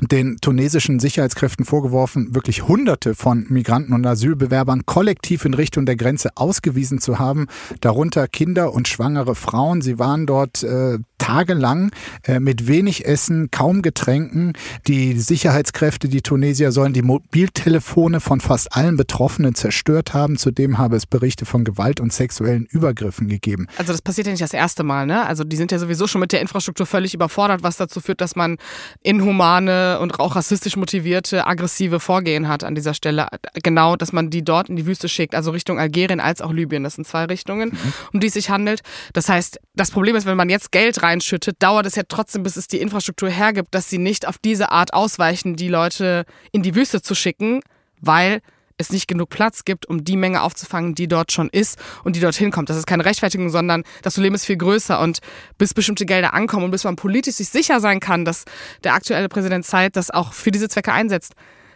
den 0.00 0.38
tunesischen 0.40 1.00
Sicherheitskräften 1.00 1.64
vorgeworfen, 1.64 2.34
wirklich 2.34 2.68
Hunderte 2.68 3.14
von 3.14 3.46
Migranten 3.48 3.92
und 3.92 4.06
Asylbewerbern 4.06 4.86
kollektiv 4.86 5.44
in 5.44 5.54
Richtung 5.54 5.86
der 5.86 5.96
Grenze 5.96 6.30
ausgewiesen 6.36 7.00
zu 7.00 7.18
haben, 7.18 7.46
darunter 7.80 8.28
Kinder 8.28 8.72
und 8.72 8.88
schwangere 8.88 9.34
Frauen. 9.34 9.82
Sie 9.82 9.98
waren 9.98 10.26
dort 10.26 10.62
äh, 10.62 10.98
tagelang 11.18 11.90
äh, 12.24 12.38
mit 12.40 12.68
wenig 12.68 13.06
Essen, 13.06 13.50
kaum 13.50 13.82
Getränken. 13.82 14.52
Die 14.86 15.18
Sicherheitskräfte, 15.18 16.08
die 16.08 16.22
Tunesier, 16.22 16.72
sollen 16.72 16.92
die 16.92 17.02
Mobiltelefone 17.02 18.20
von 18.20 18.40
fast 18.40 18.74
allen 18.74 18.96
Betroffenen 18.96 19.54
zerstört 19.54 20.14
haben. 20.14 20.36
Zudem 20.36 20.78
habe 20.78 20.96
es 20.96 21.06
Berichte 21.06 21.44
von 21.44 21.64
Gewalt 21.64 22.00
und 22.00 22.12
sexuellen 22.12 22.66
Übergriffen 22.66 23.28
gegeben. 23.28 23.66
Also 23.76 23.92
das 23.92 24.02
passiert 24.02 24.26
ja 24.26 24.32
nicht 24.32 24.42
das 24.42 24.52
erste 24.52 24.84
Mal, 24.84 25.06
ne? 25.06 25.26
Also 25.26 25.44
die 25.44 25.56
sind 25.56 25.72
ja 25.72 25.78
sowieso 25.78 26.06
schon 26.06 26.20
mit 26.20 26.32
der 26.32 26.40
Infrastruktur 26.40 26.86
völlig 26.86 27.14
überfordert, 27.14 27.62
was 27.62 27.76
dazu 27.76 28.00
führt, 28.00 28.20
dass 28.20 28.36
man 28.36 28.56
inhumane 29.02 29.87
dumme 29.88 30.00
und 30.00 30.20
auch 30.20 30.36
rassistisch 30.36 30.76
motivierte, 30.76 31.46
aggressive 31.46 32.00
Vorgehen 32.00 32.48
hat 32.48 32.64
an 32.64 32.74
dieser 32.74 32.94
Stelle. 32.94 33.28
Genau, 33.62 33.96
dass 33.96 34.12
man 34.12 34.30
die 34.30 34.44
dort 34.44 34.68
in 34.68 34.76
die 34.76 34.86
Wüste 34.86 35.08
schickt, 35.08 35.34
also 35.34 35.50
Richtung 35.50 35.78
Algerien 35.78 36.20
als 36.20 36.40
auch 36.40 36.52
Libyen. 36.52 36.84
Das 36.84 36.94
sind 36.94 37.06
zwei 37.06 37.24
Richtungen, 37.24 37.70
mhm. 37.70 37.92
um 38.12 38.20
die 38.20 38.28
es 38.28 38.34
sich 38.34 38.50
handelt. 38.50 38.80
Das 39.12 39.28
heißt, 39.28 39.60
das 39.74 39.90
Problem 39.90 40.16
ist, 40.16 40.26
wenn 40.26 40.36
man 40.36 40.50
jetzt 40.50 40.72
Geld 40.72 41.02
reinschüttet, 41.02 41.56
dauert 41.60 41.86
es 41.86 41.96
ja 41.96 42.02
trotzdem, 42.08 42.42
bis 42.42 42.56
es 42.56 42.68
die 42.68 42.80
Infrastruktur 42.80 43.28
hergibt, 43.28 43.74
dass 43.74 43.88
sie 43.88 43.98
nicht 43.98 44.26
auf 44.26 44.38
diese 44.38 44.70
Art 44.72 44.94
ausweichen, 44.94 45.56
die 45.56 45.68
Leute 45.68 46.24
in 46.52 46.62
die 46.62 46.74
Wüste 46.74 47.02
zu 47.02 47.14
schicken, 47.14 47.60
weil 48.00 48.40
es 48.78 48.90
nicht 48.90 49.08
genug 49.08 49.28
Platz 49.28 49.64
gibt, 49.64 49.86
um 49.86 50.04
die 50.04 50.16
Menge 50.16 50.42
aufzufangen, 50.42 50.94
die 50.94 51.08
dort 51.08 51.32
schon 51.32 51.48
ist 51.50 51.78
und 52.04 52.16
die 52.16 52.20
dorthin 52.20 52.50
kommt. 52.50 52.70
Das 52.70 52.76
ist 52.76 52.86
keine 52.86 53.04
Rechtfertigung, 53.04 53.50
sondern 53.50 53.82
das 54.02 54.14
Problem 54.14 54.34
ist 54.34 54.46
viel 54.46 54.56
größer. 54.56 55.00
Und 55.00 55.18
bis 55.58 55.74
bestimmte 55.74 56.06
Gelder 56.06 56.34
ankommen 56.34 56.64
und 56.64 56.70
bis 56.70 56.84
man 56.84 56.96
politisch 56.96 57.34
sich 57.34 57.48
sicher 57.48 57.80
sein 57.80 58.00
kann, 58.00 58.24
dass 58.24 58.44
der 58.84 58.94
aktuelle 58.94 59.28
Präsident 59.28 59.66
Zeit 59.66 59.96
das 59.96 60.10
auch 60.10 60.32
für 60.32 60.50
diese 60.50 60.68
Zwecke 60.68 60.92
einsetzt, 60.92 61.34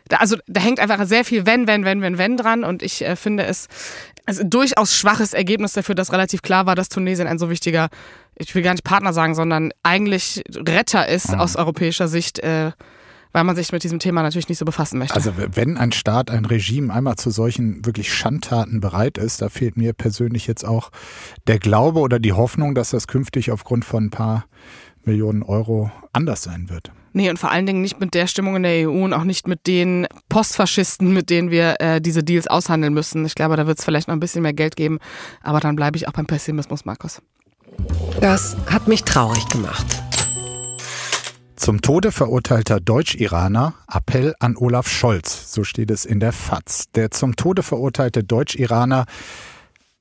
da, 0.09 0.17
also 0.19 0.37
da 0.47 0.61
hängt 0.61 0.81
einfach 0.81 1.05
sehr 1.07 1.25
viel 1.25 1.47
wenn, 1.47 1.67
wenn, 1.67 1.85
wenn, 1.85 2.03
wenn, 2.03 2.19
wenn 2.19 2.37
dran. 2.37 2.65
Und 2.65 2.83
ich 2.83 3.03
äh, 3.03 3.17
finde 3.17 3.45
es 3.45 3.69
also 4.27 4.45
durchaus 4.45 4.95
schwaches 4.95 5.33
Ergebnis 5.33 5.73
dafür, 5.73 5.95
dass 5.95 6.13
relativ 6.13 6.43
klar 6.43 6.67
war, 6.67 6.75
dass 6.75 6.89
Tunesien 6.89 7.27
ein 7.27 7.39
so 7.39 7.51
wichtiger, 7.51 7.89
ich 8.37 8.55
will 8.55 8.63
gar 8.63 8.73
nicht 8.73 8.85
Partner 8.85 9.13
sagen, 9.13 9.35
sondern 9.35 9.73
eigentlich 9.83 10.43
Retter 10.55 11.09
ist 11.09 11.33
mhm. 11.33 11.41
aus 11.41 11.57
europäischer 11.57 12.09
Sicht. 12.09 12.39
Äh, 12.41 12.73
weil 13.33 13.45
man 13.45 13.57
sich 13.57 13.73
mit 13.73 13.83
diesem 13.83 13.99
Thema 13.99 14.23
natürlich 14.23 14.49
nicht 14.49 14.59
so 14.59 14.65
befassen 14.65 14.99
möchte. 14.99 15.15
Also 15.15 15.33
wenn 15.37 15.77
ein 15.77 15.93
Staat, 15.93 16.31
ein 16.31 16.45
Regime 16.45 16.93
einmal 16.93 17.17
zu 17.17 17.31
solchen 17.31 17.85
wirklich 17.85 18.13
Schandtaten 18.13 18.81
bereit 18.81 19.19
ist, 19.19 19.43
da 19.43 19.49
fehlt 19.49 19.77
mir 19.77 19.93
persönlich 19.93 20.47
jetzt 20.47 20.65
auch 20.65 20.91
der 21.47 21.59
Glaube 21.59 22.01
oder 22.01 22.19
die 22.19 22.33
Hoffnung, 22.33 22.75
dass 22.75 22.91
das 22.91 23.07
künftig 23.07 23.51
aufgrund 23.51 23.85
von 23.85 24.05
ein 24.05 24.11
paar 24.11 24.45
Millionen 25.05 25.43
Euro 25.43 25.91
anders 26.13 26.43
sein 26.43 26.69
wird. 26.69 26.93
Nee, 27.15 27.29
und 27.29 27.39
vor 27.39 27.51
allen 27.51 27.67
Dingen 27.67 27.83
nicht 27.83 28.01
mit 28.01 28.15
der 28.15 28.27
Stimmung 28.27 28.57
in 28.57 28.63
der 28.63 28.89
EU 28.89 29.05
und 29.05 29.13
auch 29.13 29.25
nicht 29.25 29.47
mit 29.47 29.67
den 29.67 30.07
Postfaschisten, 30.29 31.13
mit 31.13 31.29
denen 31.29 31.51
wir 31.51 31.77
äh, 31.79 32.01
diese 32.01 32.23
Deals 32.23 32.47
aushandeln 32.47 32.95
müssen. 32.95 33.27
Ich 33.27 33.35
glaube, 33.35 33.57
da 33.57 33.67
wird 33.67 33.79
es 33.79 33.85
vielleicht 33.85 34.09
noch 34.09 34.15
ein 34.15 34.21
bisschen 34.21 34.43
mehr 34.43 34.55
Geld 34.55 34.77
geben, 34.77 34.99
aber 35.43 35.61
dann 35.61 35.77
bleibe 35.77 35.97
ich 35.97 36.09
auch 36.09 36.13
beim 36.13 36.27
Pessimismus, 36.27 36.85
Markus. 36.85 37.21
Das 38.21 38.57
hat 38.67 38.89
mich 38.89 39.05
traurig 39.05 39.47
gemacht. 39.49 39.87
Zum 41.63 41.81
Tode 41.81 42.11
verurteilter 42.11 42.81
Deutsch-Iraner 42.81 43.75
Appell 43.87 44.35
an 44.41 44.57
Olaf 44.57 44.89
Scholz, 44.89 45.53
so 45.53 45.63
steht 45.63 45.93
es 45.93 46.05
in 46.05 46.19
der 46.19 46.33
FAZ. 46.33 46.91
Der 46.97 47.13
zum 47.13 47.37
Tode 47.37 47.63
verurteilte 47.63 48.25
Deutsch-Iraner 48.25 49.07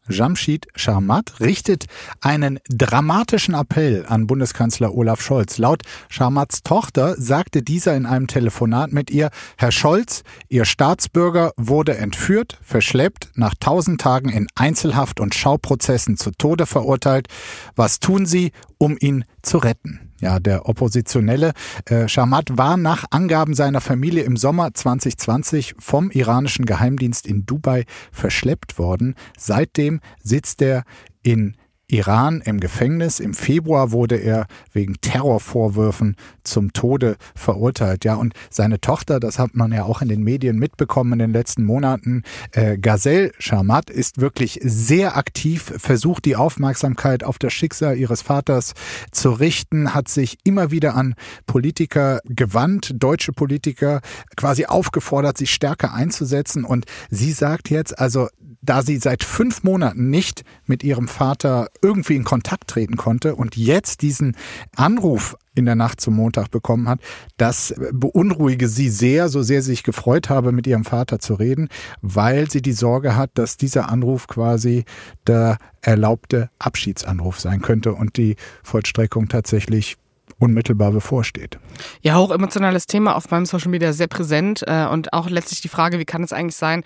Jamshid 0.10 0.66
Sharmat 0.76 1.40
richtet 1.40 1.86
einen 2.20 2.60
dramatischen 2.68 3.54
Appell 3.54 4.08
an 4.08 4.26
Bundeskanzler 4.26 4.96
Olaf 4.96 5.22
Scholz. 5.22 5.60
Laut 5.60 5.84
Sharmats 6.10 6.64
Tochter 6.64 7.14
sagte 7.20 7.62
dieser 7.62 7.96
in 7.96 8.08
einem 8.08 8.26
Telefonat 8.26 8.92
mit 8.92 9.12
ihr, 9.12 9.30
Herr 9.56 9.72
Scholz, 9.72 10.24
Ihr 10.50 10.66
Staatsbürger 10.66 11.52
wurde 11.58 11.96
entführt, 11.96 12.58
verschleppt, 12.64 13.34
nach 13.36 13.54
tausend 13.60 14.02
Tagen 14.02 14.30
in 14.30 14.48
Einzelhaft 14.56 15.20
und 15.20 15.36
Schauprozessen 15.36 16.18
zu 16.18 16.32
Tode 16.32 16.66
verurteilt. 16.66 17.28
Was 17.76 18.00
tun 18.00 18.26
Sie, 18.26 18.52
um 18.80 18.98
ihn 19.00 19.26
zu 19.44 19.60
retten? 19.60 20.11
Ja, 20.22 20.40
der 20.40 20.70
Oppositionelle 20.70 21.54
äh, 21.86 22.08
Shamat 22.08 22.56
war 22.58 22.78
nach 22.78 23.06
Angaben 23.10 23.56
seiner 23.56 23.82
Familie 23.82 24.22
im 24.24 24.38
Sommer 24.38 24.72
2020 24.72 25.74
vom 25.80 26.12
iranischen 26.12 26.66
Geheimdienst 26.66 27.26
in 27.26 27.48
Dubai 27.48 27.86
verschleppt 28.12 28.78
worden. 28.78 29.16
Seitdem 29.38 30.00
sitzt 30.24 30.62
er 30.62 30.84
in 31.24 31.58
Iran 31.92 32.42
im 32.46 32.60
Gefängnis. 32.60 33.20
Im 33.20 33.34
Februar 33.34 33.92
wurde 33.92 34.16
er 34.16 34.48
wegen 34.72 34.96
Terrorvorwürfen 35.02 36.16
zum 36.44 36.74
Tode 36.74 37.18
verurteilt. 37.36 38.06
Ja, 38.06 38.16
und 38.16 38.34
seine 38.50 38.80
Tochter, 38.80 39.20
das 39.20 39.40
hat 39.40 39.56
man 39.56 39.72
ja 39.72 39.84
auch 39.84 40.02
in 40.02 40.08
den 40.08 40.24
Medien 40.24 40.58
mitbekommen 40.58 41.14
in 41.14 41.20
den 41.20 41.34
letzten 41.34 41.64
Monaten, 41.64 42.24
äh, 42.52 42.78
Gazelle 42.78 43.32
Sharmat 43.40 43.90
ist 43.90 44.22
wirklich 44.22 44.60
sehr 44.64 45.18
aktiv, 45.18 45.74
versucht 45.78 46.26
die 46.26 46.36
Aufmerksamkeit 46.36 47.24
auf 47.24 47.38
das 47.38 47.54
Schicksal 47.54 47.98
ihres 47.98 48.22
Vaters 48.22 48.74
zu 49.12 49.32
richten, 49.32 49.94
hat 49.94 50.08
sich 50.08 50.38
immer 50.44 50.72
wieder 50.72 50.96
an 50.96 51.16
Politiker 51.46 52.20
gewandt, 52.26 52.94
deutsche 52.96 53.34
Politiker 53.34 54.02
quasi 54.38 54.66
aufgefordert, 54.66 55.38
sich 55.38 55.52
stärker 55.52 55.94
einzusetzen. 55.94 56.64
Und 56.64 56.86
sie 57.10 57.32
sagt 57.32 57.70
jetzt, 57.70 58.00
also 58.00 58.30
da 58.62 58.82
sie 58.82 58.98
seit 58.98 59.24
fünf 59.24 59.64
Monaten 59.64 60.10
nicht 60.10 60.44
mit 60.66 60.84
ihrem 60.84 61.08
Vater 61.08 61.70
irgendwie 61.82 62.16
in 62.16 62.24
Kontakt 62.24 62.70
treten 62.70 62.96
konnte 62.96 63.36
und 63.36 63.58
jetzt 63.58 64.02
diesen 64.02 64.36
Anruf 64.76 65.36
in 65.54 65.66
der 65.66 65.76
Nacht 65.76 66.00
zum 66.00 66.16
Montag 66.16 66.50
bekommen 66.50 66.88
hat, 66.88 67.02
das 67.38 67.74
beunruhige 67.92 68.68
sie 68.68 68.90
sehr, 68.90 69.28
so 69.28 69.42
sehr 69.42 69.62
sie 69.62 69.72
sich 69.72 69.84
gefreut 69.84 70.30
habe, 70.30 70.52
mit 70.52 70.66
ihrem 70.66 70.86
Vater 70.86 71.20
zu 71.20 71.34
reden, 71.34 71.68
weil 72.02 72.50
sie 72.50 72.62
die 72.62 72.72
Sorge 72.72 73.16
hat, 73.16 73.32
dass 73.34 73.58
dieser 73.58 73.90
Anruf 73.90 74.28
quasi 74.28 74.86
der 75.28 75.58
erlaubte 75.82 76.50
Abschiedsanruf 76.60 77.40
sein 77.40 77.62
könnte 77.62 77.94
und 77.94 78.18
die 78.18 78.36
Vollstreckung 78.64 79.28
tatsächlich 79.28 79.98
unmittelbar 80.42 80.92
bevorsteht. 80.92 81.60
Ja, 82.02 82.18
hochemotionales 82.18 82.88
Thema 82.88 83.16
auf 83.16 83.30
meinem 83.30 83.46
Social 83.46 83.70
Media 83.70 83.94
sehr 83.94 84.08
präsent 84.08 84.64
äh, 84.68 84.86
und 84.88 85.14
auch 85.14 85.30
letztlich 85.30 85.62
die 85.62 85.70
Frage, 85.70 86.00
wie 86.00 86.06
kann 86.06 86.24
es 86.24 86.34
eigentlich 86.34 86.56
sein, 86.56 86.84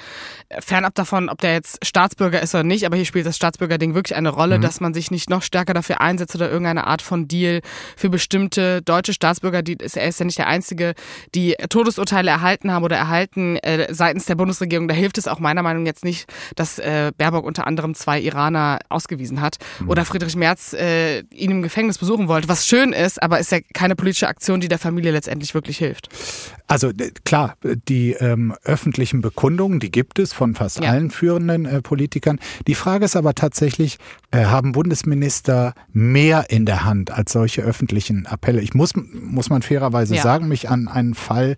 äh, 0.49 0.61
fernab 0.61 0.93
davon, 0.93 1.29
ob 1.29 1.41
der 1.41 1.53
jetzt 1.53 1.83
Staatsbürger 1.83 2.41
ist 2.41 2.53
oder 2.53 2.63
nicht, 2.63 2.85
aber 2.85 2.97
hier 2.97 3.05
spielt 3.05 3.25
das 3.25 3.37
Staatsbürgerding 3.37 3.95
wirklich 3.95 4.15
eine 4.15 4.29
Rolle, 4.29 4.57
mhm. 4.57 4.61
dass 4.61 4.79
man 4.81 4.93
sich 4.93 5.09
nicht 5.09 5.29
noch 5.29 5.41
stärker 5.41 5.73
dafür 5.73 6.01
einsetzt 6.01 6.35
oder 6.35 6.49
irgendeine 6.49 6.85
Art 6.85 7.01
von 7.01 7.27
Deal 7.27 7.61
für 7.95 8.09
bestimmte 8.09 8.83
deutsche 8.83 9.13
Staatsbürger, 9.13 9.63
die 9.63 9.73
ist, 9.73 9.97
er 9.97 10.07
ist 10.07 10.19
ja 10.19 10.25
nicht 10.25 10.37
der 10.37 10.47
Einzige, 10.47 10.93
die 11.33 11.55
Todesurteile 11.69 12.29
erhalten 12.29 12.71
haben 12.71 12.83
oder 12.83 12.97
erhalten 12.97 13.55
äh, 13.57 13.93
seitens 13.93 14.25
der 14.25 14.35
Bundesregierung. 14.35 14.87
Da 14.87 14.93
hilft 14.93 15.17
es 15.17 15.27
auch 15.27 15.39
meiner 15.39 15.63
Meinung 15.63 15.83
nach 15.83 15.95
jetzt 15.95 16.03
nicht, 16.03 16.31
dass 16.55 16.77
äh, 16.77 17.11
Baerbock 17.17 17.45
unter 17.45 17.65
anderem 17.65 17.95
zwei 17.95 18.19
Iraner 18.19 18.79
ausgewiesen 18.89 19.39
hat 19.39 19.57
mhm. 19.79 19.89
oder 19.89 20.03
Friedrich 20.03 20.35
Merz 20.35 20.73
äh, 20.73 21.21
ihn 21.31 21.51
im 21.51 21.61
Gefängnis 21.61 21.97
besuchen 21.97 22.27
wollte, 22.27 22.49
was 22.49 22.67
schön 22.67 22.91
ist, 22.91 23.23
aber 23.23 23.39
ist 23.45 23.51
ja 23.51 23.59
keine 23.73 23.95
politische 23.95 24.27
Aktion, 24.27 24.59
die 24.59 24.67
der 24.67 24.79
Familie 24.79 25.11
letztendlich 25.11 25.53
wirklich 25.53 25.77
hilft. 25.77 26.09
Also 26.67 26.91
klar, 27.25 27.55
die 27.87 28.13
ähm, 28.13 28.55
öffentlichen 28.63 29.21
Bekundungen, 29.21 29.79
die 29.79 29.91
gibt 29.91 30.17
es 30.17 30.33
von 30.33 30.55
fast 30.55 30.79
ja. 30.79 30.89
allen 30.89 31.11
führenden 31.11 31.65
äh, 31.65 31.81
Politikern. 31.81 32.39
Die 32.67 32.75
Frage 32.75 33.05
ist 33.05 33.15
aber 33.15 33.35
tatsächlich, 33.35 33.97
äh, 34.31 34.45
haben 34.45 34.71
Bundesminister 34.71 35.73
mehr 35.93 36.49
in 36.49 36.65
der 36.65 36.83
Hand 36.83 37.11
als 37.11 37.31
solche 37.31 37.61
öffentlichen 37.61 38.25
Appelle? 38.25 38.61
Ich 38.61 38.73
muss, 38.73 38.93
muss 38.95 39.49
man 39.49 39.61
fairerweise 39.61 40.15
ja. 40.15 40.23
sagen, 40.23 40.47
mich 40.47 40.69
an 40.69 40.87
einen 40.87 41.13
Fall 41.13 41.55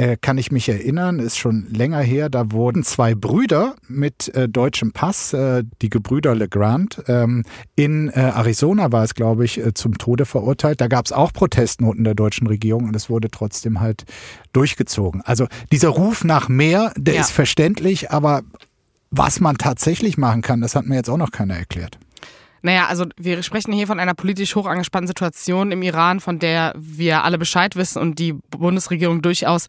äh, 0.00 0.16
kann 0.16 0.38
ich 0.38 0.50
mich 0.50 0.66
erinnern, 0.66 1.18
ist 1.18 1.36
schon 1.36 1.66
länger 1.70 2.00
her, 2.00 2.30
da 2.30 2.52
wurden 2.52 2.84
zwei 2.84 3.14
Brüder 3.14 3.74
mit 3.86 4.34
äh, 4.34 4.48
deutschem 4.48 4.92
Pass, 4.92 5.34
äh, 5.34 5.62
die 5.82 5.90
Gebrüder 5.90 6.34
Legrand, 6.34 7.02
ähm, 7.06 7.44
in 7.76 8.08
äh, 8.08 8.12
Arizona 8.12 8.92
war 8.92 9.04
es, 9.04 9.14
glaube 9.14 9.44
ich, 9.44 9.58
äh, 9.58 9.74
zum 9.74 9.98
Tode 9.98 10.24
verurteilt. 10.24 10.80
Da 10.80 10.88
gab 10.88 11.04
es 11.04 11.12
auch 11.12 11.34
Protestnoten 11.34 12.04
der 12.04 12.14
deutschen 12.14 12.46
Regierung 12.46 12.84
und 12.84 12.96
es 12.96 13.10
wurde 13.10 13.30
trotzdem 13.30 13.80
halt 13.80 14.04
durchgezogen. 14.54 15.20
Also 15.20 15.46
dieser 15.70 15.90
Ruf 15.90 16.24
nach 16.24 16.48
mehr, 16.48 16.94
der 16.96 17.14
ja. 17.14 17.20
ist 17.20 17.30
verständlich, 17.30 18.10
aber 18.10 18.40
was 19.10 19.38
man 19.40 19.58
tatsächlich 19.58 20.16
machen 20.16 20.40
kann, 20.40 20.62
das 20.62 20.76
hat 20.76 20.86
mir 20.86 20.94
jetzt 20.94 21.10
auch 21.10 21.18
noch 21.18 21.30
keiner 21.30 21.56
erklärt. 21.56 21.98
Naja, 22.62 22.86
also 22.86 23.06
wir 23.16 23.42
sprechen 23.42 23.72
hier 23.72 23.86
von 23.86 24.00
einer 24.00 24.14
politisch 24.14 24.54
hoch 24.54 24.66
angespannten 24.66 25.06
Situation 25.06 25.72
im 25.72 25.82
Iran, 25.82 26.20
von 26.20 26.38
der 26.38 26.74
wir 26.76 27.24
alle 27.24 27.38
Bescheid 27.38 27.76
wissen 27.76 28.00
und 28.00 28.18
die 28.18 28.32
Bundesregierung 28.32 29.22
durchaus 29.22 29.66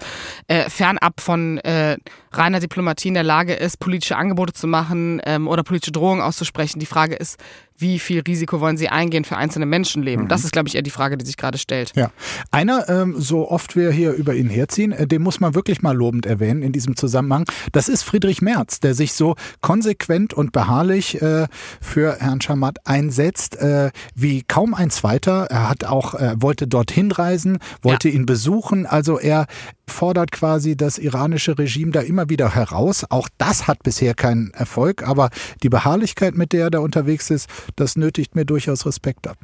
äh, 0.48 0.70
fernab 0.70 1.22
von 1.22 1.58
äh, 1.60 1.98
reiner 2.32 2.60
Diplomatie 2.60 3.10
in 3.10 3.14
der 3.14 3.24
Lage 3.24 3.54
ist, 3.54 3.80
politische 3.80 4.18
Angebote 4.18 4.54
zu 4.54 4.68
machen 4.68 5.22
ähm, 5.26 5.48
oder 5.48 5.64
politische 5.64 5.92
Drohungen 5.92 6.22
auszusprechen. 6.22 6.80
Die 6.80 6.86
Frage 6.86 7.16
ist, 7.16 7.40
wie 7.82 8.00
viel 8.00 8.22
Risiko 8.22 8.60
wollen 8.62 8.78
sie 8.78 8.90
eingehen 8.90 9.26
für 9.26 9.38
einzelne 9.38 9.66
Menschenleben? 9.66 10.26
Mhm. 10.26 10.30
Das 10.30 10.44
ist, 10.44 10.52
glaube 10.52 10.70
ich, 10.70 10.76
eher 10.76 10.82
die 10.82 10.92
Frage, 10.92 11.18
die 11.18 11.26
sich 11.26 11.38
gerade 11.38 11.58
stellt. 11.58 11.92
Ja. 11.96 12.12
Einer, 12.52 12.88
ähm, 12.90 13.16
so 13.18 13.50
oft 13.50 13.76
wir 13.76 13.92
hier 13.92 14.14
über 14.14 14.34
ihn 14.34 14.50
herziehen, 14.50 14.92
äh, 14.92 15.08
den 15.08 15.22
muss 15.22 15.40
man 15.40 15.56
wirklich 15.56 15.82
mal 15.82 15.96
lobend 15.96 16.26
erwähnen 16.26 16.62
in 16.62 16.72
diesem 16.72 16.96
Zusammenhang. 16.96 17.46
Das 17.72 17.90
ist 17.90 18.04
Friedrich 18.04 18.42
Merz, 18.42 18.80
der 18.80 18.94
sich 18.94 19.14
so 19.14 19.36
konsequent 19.62 20.34
und 20.34 20.52
beharrlich 20.52 21.22
äh, 21.22 21.48
für 21.82 22.18
Herrn 22.20 22.42
Schamat 22.42 22.86
einsetzt, 22.86 23.58
äh, 23.58 23.92
wie 24.16 24.44
kaum 24.44 24.74
ein 24.74 24.90
zweiter. 24.90 25.48
Er 25.50 25.70
hat 25.70 25.84
auch, 25.84 26.14
äh, 26.14 26.36
wollte 26.38 26.68
dorthin 26.68 27.12
reisen, 27.12 27.58
wollte 27.82 28.10
ja. 28.10 28.16
ihn 28.16 28.26
besuchen. 28.26 28.86
Also 28.86 29.20
er 29.20 29.48
fordert 29.92 30.32
quasi 30.32 30.76
das 30.76 30.98
iranische 30.98 31.58
Regime 31.58 31.92
da 31.92 32.02
immer 32.02 32.30
wieder 32.30 32.56
heraus. 32.56 33.06
Auch 33.10 33.30
das 33.38 33.68
hat 33.68 33.84
bisher 33.84 34.14
keinen 34.14 34.52
Erfolg, 34.52 35.08
aber 35.08 35.30
die 35.64 35.70
Beharrlichkeit, 35.70 36.36
mit 36.36 36.54
der 36.54 36.66
er 36.66 36.72
da 36.72 36.80
unterwegs 36.80 37.30
ist, 37.30 37.50
das 37.76 37.96
nötigt 37.96 38.36
mir 38.36 38.46
durchaus 38.46 38.86
Respekt 38.86 39.28
ab. 39.28 39.38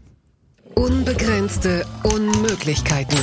Unbegrenzte 0.75 1.86
Unmöglichkeiten. 2.03 3.17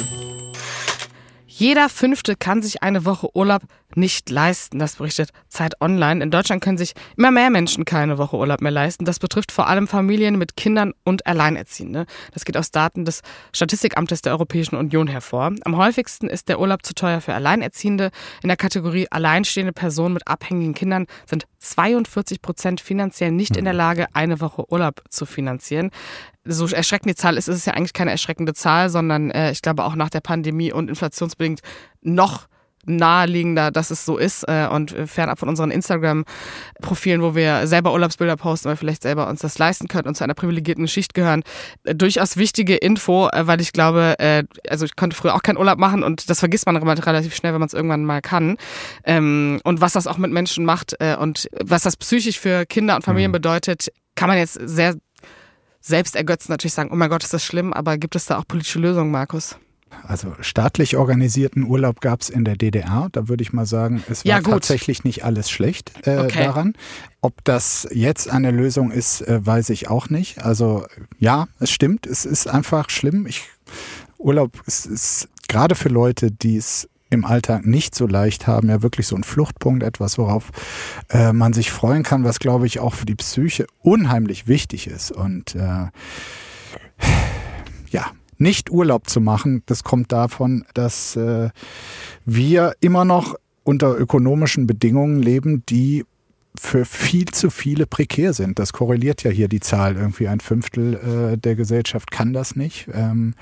Jeder 1.46 1.88
Fünfte 1.88 2.34
kann 2.34 2.62
sich 2.62 2.82
eine 2.82 3.04
Woche 3.04 3.28
Urlaub 3.34 3.62
nicht 3.96 4.30
leisten. 4.30 4.78
Das 4.78 4.96
berichtet 4.96 5.30
Zeit 5.48 5.80
Online. 5.80 6.22
In 6.22 6.30
Deutschland 6.30 6.62
können 6.62 6.78
sich 6.78 6.94
immer 7.16 7.30
mehr 7.30 7.50
Menschen 7.50 7.84
keine 7.84 8.18
Woche 8.18 8.36
Urlaub 8.36 8.60
mehr 8.60 8.72
leisten. 8.72 9.04
Das 9.04 9.18
betrifft 9.18 9.52
vor 9.52 9.68
allem 9.68 9.88
Familien 9.88 10.38
mit 10.38 10.56
Kindern 10.56 10.92
und 11.04 11.26
Alleinerziehende. 11.26 12.06
Das 12.32 12.44
geht 12.44 12.56
aus 12.56 12.70
Daten 12.70 13.04
des 13.04 13.22
Statistikamtes 13.52 14.22
der 14.22 14.32
Europäischen 14.32 14.76
Union 14.76 15.06
hervor. 15.06 15.52
Am 15.64 15.76
häufigsten 15.76 16.28
ist 16.28 16.48
der 16.48 16.60
Urlaub 16.60 16.84
zu 16.84 16.94
teuer 16.94 17.20
für 17.20 17.34
Alleinerziehende. 17.34 18.10
In 18.42 18.48
der 18.48 18.56
Kategorie 18.56 19.08
alleinstehende 19.10 19.72
Personen 19.72 20.14
mit 20.14 20.26
abhängigen 20.26 20.74
Kindern 20.74 21.06
sind 21.26 21.46
42 21.60 22.42
Prozent 22.42 22.80
finanziell 22.80 23.32
nicht 23.32 23.56
in 23.56 23.64
der 23.64 23.74
Lage, 23.74 24.06
eine 24.12 24.40
Woche 24.40 24.70
Urlaub 24.70 25.02
zu 25.08 25.26
finanzieren 25.26 25.90
so 26.44 26.66
erschreckend 26.66 27.10
die 27.10 27.14
Zahl 27.14 27.36
ist, 27.36 27.48
ist 27.48 27.56
es 27.56 27.64
ja 27.64 27.72
eigentlich 27.72 27.92
keine 27.92 28.10
erschreckende 28.10 28.54
Zahl, 28.54 28.90
sondern 28.90 29.30
äh, 29.30 29.50
ich 29.50 29.62
glaube 29.62 29.84
auch 29.84 29.94
nach 29.94 30.10
der 30.10 30.20
Pandemie 30.20 30.72
und 30.72 30.88
inflationsbedingt 30.88 31.60
noch 32.02 32.46
naheliegender, 32.87 33.71
dass 33.71 33.91
es 33.91 34.05
so 34.05 34.17
ist 34.17 34.45
äh, 34.49 34.67
und 34.71 34.95
fernab 35.07 35.38
von 35.38 35.49
unseren 35.49 35.71
Instagram-Profilen, 35.71 37.23
wo 37.23 37.35
wir 37.35 37.67
selber 37.67 37.93
Urlaubsbilder 37.93 38.37
posten, 38.37 38.69
weil 38.69 38.76
vielleicht 38.76 39.03
selber 39.03 39.29
uns 39.29 39.41
das 39.41 39.59
leisten 39.59 39.88
können 39.88 40.09
und 40.09 40.17
zu 40.17 40.25
einer 40.25 40.35
privilegierten 40.35 40.88
Schicht 40.88 41.14
gehören, 41.14 41.43
äh, 41.85 41.95
durchaus 41.95 42.37
wichtige 42.37 42.76
Info, 42.76 43.29
äh, 43.29 43.47
weil 43.47 43.61
ich 43.61 43.73
glaube, 43.73 44.17
äh, 44.19 44.45
also 44.69 44.85
ich 44.85 44.97
konnte 44.97 45.17
früher 45.17 45.35
auch 45.35 45.43
keinen 45.43 45.59
Urlaub 45.59 45.79
machen 45.79 46.03
und 46.03 46.29
das 46.31 46.41
vergisst 46.41 46.67
man 46.67 46.76
relativ 46.76 47.35
schnell, 47.35 47.53
wenn 47.53 47.61
man 47.61 47.67
es 47.67 47.75
irgendwann 47.75 48.05
mal 48.05 48.21
kann. 48.21 48.57
Ähm, 49.05 49.61
und 49.64 49.81
was 49.81 49.93
das 49.95 50.07
auch 50.07 50.19
mit 50.19 50.31
Menschen 50.31 50.64
macht 50.64 50.95
äh, 51.00 51.17
und 51.17 51.49
was 51.62 51.83
das 51.83 51.97
psychisch 51.97 52.38
für 52.38 52.67
Kinder 52.67 52.97
und 52.97 53.03
Familien 53.03 53.31
mhm. 53.31 53.35
bedeutet, 53.35 53.88
kann 54.14 54.29
man 54.29 54.38
jetzt 54.38 54.59
sehr 54.62 54.95
selbst 55.81 56.17
ergötzen 56.17 56.50
natürlich 56.50 56.73
sagen, 56.73 56.91
oh 56.93 56.97
mein 56.97 57.11
Gott, 57.11 57.23
ist 57.23 57.35
das 57.35 57.45
schlimm, 57.45 57.75
aber 57.75 57.99
gibt 57.99 58.17
es 58.17 58.25
da 58.25 58.38
auch 58.38 58.49
politische 58.49 58.79
Lösungen, 58.79 59.11
Markus? 59.11 59.59
Also 60.02 60.34
staatlich 60.40 60.96
organisierten 60.96 61.64
Urlaub 61.64 62.00
gab 62.00 62.20
es 62.20 62.30
in 62.30 62.44
der 62.44 62.56
DDR. 62.56 63.08
Da 63.12 63.28
würde 63.28 63.42
ich 63.42 63.52
mal 63.52 63.66
sagen, 63.66 64.02
es 64.08 64.24
war 64.24 64.30
ja, 64.30 64.40
tatsächlich 64.40 65.04
nicht 65.04 65.24
alles 65.24 65.50
schlecht 65.50 65.92
äh, 66.06 66.18
okay. 66.18 66.44
daran. 66.44 66.74
Ob 67.20 67.42
das 67.44 67.88
jetzt 67.92 68.28
eine 68.28 68.50
Lösung 68.50 68.90
ist, 68.90 69.22
äh, 69.22 69.44
weiß 69.44 69.70
ich 69.70 69.88
auch 69.88 70.10
nicht. 70.10 70.44
Also 70.44 70.84
ja, 71.18 71.46
es 71.60 71.70
stimmt, 71.70 72.06
es 72.06 72.24
ist 72.24 72.46
einfach 72.46 72.90
schlimm. 72.90 73.26
Ich, 73.26 73.44
Urlaub 74.18 74.62
ist, 74.66 74.86
ist 74.86 75.28
gerade 75.48 75.74
für 75.74 75.88
Leute, 75.88 76.30
die 76.30 76.56
es 76.56 76.88
im 77.10 77.24
Alltag 77.24 77.64
nicht 77.64 77.94
so 77.94 78.06
leicht 78.06 78.46
haben, 78.46 78.68
ja 78.68 78.82
wirklich 78.82 79.06
so 79.06 79.16
ein 79.16 79.24
Fluchtpunkt, 79.24 79.82
etwas, 79.82 80.18
worauf 80.18 80.50
äh, 81.10 81.32
man 81.32 81.52
sich 81.52 81.70
freuen 81.70 82.02
kann, 82.02 82.24
was 82.24 82.40
glaube 82.40 82.66
ich 82.66 82.80
auch 82.80 82.94
für 82.94 83.06
die 83.06 83.14
Psyche 83.14 83.66
unheimlich 83.82 84.48
wichtig 84.48 84.88
ist. 84.88 85.12
Und 85.12 85.54
äh, 85.54 85.86
ja, 87.90 88.10
nicht 88.38 88.71
Urlaub 88.71 89.09
zu 89.09 89.21
machen, 89.21 89.62
das 89.67 89.85
kommt 89.85 90.12
davon, 90.12 90.64
dass 90.75 91.17
äh, 91.17 91.50
wir 92.25 92.75
immer 92.81 93.05
noch 93.05 93.35
unter 93.64 93.97
ökonomischen 93.97 94.67
Bedingungen 94.67 95.23
leben, 95.23 95.64
die 95.67 96.05
für 96.57 96.85
viel 96.85 97.26
zu 97.26 97.50
viele 97.50 97.87
prekär 97.87 98.33
sind. 98.33 98.59
Das 98.59 98.73
korreliert 98.73 99.25
ja 99.25 99.31
hier 99.31 99.49
die 99.49 99.61
Zahl. 99.61 99.97
Irgendwie 99.97 100.29
ein 100.29 100.41
Fünftel 100.41 101.33
äh, 101.33 101.37
der 101.37 101.57
Gesellschaft 101.57 102.11
kann 102.12 102.33
das 102.33 102.55
nicht, 102.55 102.88
ähm, 102.93 103.35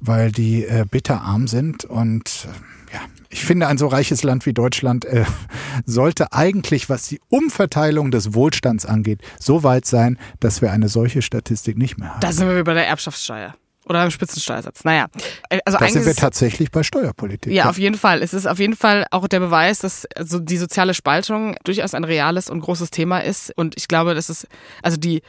weil 0.00 0.32
die 0.32 0.64
äh, 0.64 0.84
bitterarm 0.88 1.48
sind. 1.48 1.86
Und 1.86 2.46
äh, 2.46 2.94
ja, 2.94 3.00
ich 3.30 3.44
finde, 3.44 3.68
ein 3.68 3.78
so 3.78 3.86
reiches 3.86 4.22
Land 4.22 4.44
wie 4.44 4.52
Deutschland 4.52 5.06
äh, 5.06 5.24
sollte 5.86 6.32
eigentlich, 6.34 6.90
was 6.90 7.08
die 7.08 7.20
Umverteilung 7.30 8.10
des 8.10 8.34
Wohlstands 8.34 8.84
angeht, 8.84 9.22
so 9.40 9.62
weit 9.62 9.86
sein, 9.86 10.18
dass 10.38 10.60
wir 10.60 10.72
eine 10.72 10.88
solche 10.88 11.22
Statistik 11.22 11.78
nicht 11.78 11.96
mehr 11.96 12.10
haben. 12.10 12.20
Da 12.20 12.32
sind 12.32 12.48
wir 12.48 12.64
bei 12.64 12.74
der 12.74 12.86
Erbschaftssteuer. 12.86 13.54
Oder 13.88 14.00
beim 14.00 14.10
Spitzensteuersatz. 14.10 14.84
Naja. 14.84 15.06
Äh, 15.48 15.60
also 15.64 15.78
da 15.78 15.88
sind 15.88 16.04
wir 16.04 16.14
tatsächlich 16.14 16.70
bei 16.70 16.82
Steuerpolitik. 16.82 17.52
Ja, 17.52 17.64
ja, 17.64 17.70
auf 17.70 17.78
jeden 17.78 17.96
Fall. 17.96 18.22
Es 18.22 18.34
ist 18.34 18.46
auf 18.46 18.58
jeden 18.58 18.76
Fall 18.76 19.06
auch 19.10 19.28
der 19.28 19.40
Beweis, 19.40 19.78
dass 19.78 20.06
also 20.16 20.40
die 20.40 20.56
soziale 20.56 20.92
Spaltung 20.92 21.56
durchaus 21.64 21.94
ein 21.94 22.04
reales 22.04 22.50
und 22.50 22.60
großes 22.60 22.90
Thema 22.90 23.20
ist. 23.20 23.56
Und 23.56 23.74
ich 23.76 23.86
glaube, 23.86 24.14
das 24.14 24.28
ist, 24.28 24.48
also 24.82 24.96
die 24.96 25.22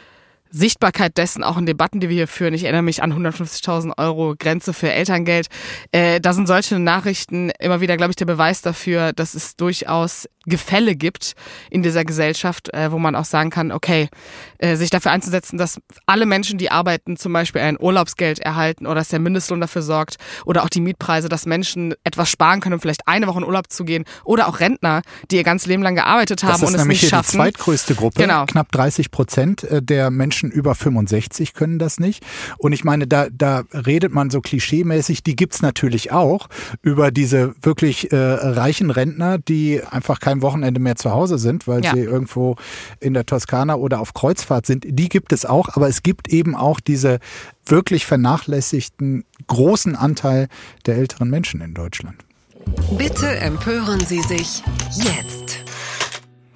Sichtbarkeit 0.49 1.17
dessen 1.17 1.43
auch 1.43 1.57
in 1.57 1.65
Debatten, 1.65 1.99
die 1.99 2.09
wir 2.09 2.15
hier 2.15 2.27
führen. 2.27 2.53
Ich 2.53 2.63
erinnere 2.63 2.81
mich 2.81 3.03
an 3.03 3.13
150.000 3.13 3.97
Euro 3.97 4.35
Grenze 4.37 4.73
für 4.73 4.91
Elterngeld. 4.91 5.47
Äh, 5.91 6.19
da 6.19 6.33
sind 6.33 6.47
solche 6.47 6.79
Nachrichten 6.79 7.51
immer 7.59 7.81
wieder, 7.81 7.97
glaube 7.97 8.11
ich, 8.11 8.15
der 8.15 8.25
Beweis 8.25 8.61
dafür, 8.61 9.13
dass 9.13 9.35
es 9.35 9.55
durchaus 9.55 10.27
Gefälle 10.47 10.95
gibt 10.95 11.33
in 11.69 11.83
dieser 11.83 12.05
Gesellschaft, 12.05 12.73
äh, 12.73 12.91
wo 12.91 12.99
man 12.99 13.15
auch 13.15 13.25
sagen 13.25 13.49
kann, 13.49 13.71
okay, 13.71 14.09
äh, 14.57 14.75
sich 14.75 14.89
dafür 14.89 15.11
einzusetzen, 15.11 15.57
dass 15.57 15.79
alle 16.05 16.25
Menschen, 16.25 16.57
die 16.57 16.71
arbeiten, 16.71 17.17
zum 17.17 17.33
Beispiel 17.33 17.61
ein 17.61 17.77
Urlaubsgeld 17.79 18.39
erhalten 18.39 18.85
oder 18.85 18.95
dass 18.95 19.09
der 19.09 19.19
Mindestlohn 19.19 19.61
dafür 19.61 19.81
sorgt 19.81 20.17
oder 20.45 20.63
auch 20.63 20.69
die 20.69 20.81
Mietpreise, 20.81 21.29
dass 21.29 21.45
Menschen 21.45 21.93
etwas 22.03 22.29
sparen 22.29 22.61
können, 22.61 22.73
um 22.75 22.79
vielleicht 22.79 23.07
eine 23.07 23.27
Woche 23.27 23.39
in 23.39 23.45
Urlaub 23.45 23.71
zu 23.71 23.83
gehen 23.83 24.05
oder 24.23 24.47
auch 24.47 24.59
Rentner, 24.59 25.01
die 25.29 25.35
ihr 25.35 25.43
ganzes 25.43 25.67
Leben 25.67 25.83
lang 25.83 25.95
gearbeitet 25.95 26.43
haben 26.43 26.63
und 26.63 26.73
es 26.73 26.85
nicht 26.85 27.01
schaffen. 27.01 27.17
Das 27.17 27.27
ist 27.27 27.33
nämlich 27.33 27.51
die 27.51 27.57
zweitgrößte 27.57 27.95
Gruppe. 27.95 28.21
Genau. 28.21 28.45
Knapp 28.45 28.71
30 28.71 29.11
Prozent 29.11 29.63
äh, 29.63 29.81
der 29.81 30.11
Menschen 30.11 30.49
über 30.49 30.75
65 30.75 31.53
können 31.53 31.79
das 31.79 31.99
nicht. 31.99 32.23
Und 32.57 32.73
ich 32.73 32.83
meine, 32.83 33.07
da, 33.07 33.27
da 33.31 33.63
redet 33.73 34.13
man 34.13 34.29
so 34.29 34.41
klischeemäßig, 34.41 35.23
die 35.23 35.35
gibt's 35.35 35.61
natürlich 35.61 36.11
auch 36.11 36.47
über 36.81 37.11
diese 37.11 37.53
wirklich 37.61 38.11
äh, 38.11 38.15
reichen 38.17 38.91
Rentner, 38.91 39.37
die 39.37 39.81
einfach 39.83 40.19
kein 40.19 40.36
Wochenende 40.41 40.79
mehr 40.79 40.95
zu 40.95 41.11
Hause 41.11 41.37
sind, 41.37 41.67
weil 41.67 41.83
ja. 41.83 41.93
sie 41.93 42.01
irgendwo 42.01 42.55
in 42.99 43.13
der 43.13 43.25
Toskana 43.25 43.75
oder 43.75 43.99
auf 43.99 44.13
Kreuzfahrt 44.13 44.65
sind. 44.65 44.85
Die 44.87 45.09
gibt 45.09 45.31
es 45.31 45.45
auch, 45.45 45.69
aber 45.75 45.87
es 45.87 46.03
gibt 46.03 46.27
eben 46.27 46.55
auch 46.55 46.79
diese 46.79 47.19
wirklich 47.65 48.05
vernachlässigten 48.05 49.25
großen 49.47 49.95
Anteil 49.95 50.47
der 50.85 50.95
älteren 50.97 51.29
Menschen 51.29 51.61
in 51.61 51.73
Deutschland. 51.73 52.23
Bitte 52.97 53.27
empören 53.37 53.99
Sie 54.01 54.21
sich 54.21 54.63
jetzt. 54.95 55.63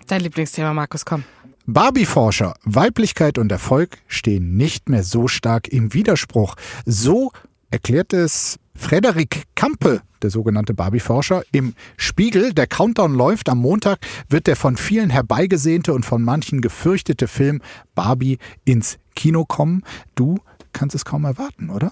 Dein 0.08 0.22
Lieblingsthema, 0.22 0.74
Markus, 0.74 1.06
komm. 1.06 1.24
Barbie-Forscher, 1.67 2.56
Weiblichkeit 2.63 3.38
und 3.38 3.52
Erfolg 3.52 4.00
stehen 4.08 4.58
nicht 4.58 4.89
mehr 4.89 5.04
so 5.04 5.28
stark 5.28 5.67
im 5.70 5.94
Widerspruch. 5.94 6.56
So 6.86 7.32
erklärt 7.70 8.13
es 8.13 8.60
Frederik 8.82 9.44
Kampe, 9.56 10.02
der 10.22 10.32
sogenannte 10.32 10.74
Barbie-Forscher, 10.74 11.44
im 11.52 11.76
Spiegel. 11.98 12.52
Der 12.52 12.67
Countdown 12.67 13.13
läuft. 13.13 13.48
Am 13.48 13.60
Montag 13.60 14.00
wird 14.28 14.48
der 14.48 14.56
von 14.56 14.76
vielen 14.76 15.10
herbeigesehnte 15.12 15.94
und 15.94 16.04
von 16.04 16.24
manchen 16.24 16.62
gefürchtete 16.62 17.28
Film 17.28 17.62
Barbie 17.96 18.39
ins 18.65 18.98
Kino 19.15 19.46
kommen. 19.46 19.84
Du 20.15 20.39
kannst 20.74 20.96
es 20.96 21.06
kaum 21.06 21.26
erwarten, 21.26 21.70
oder? 21.70 21.91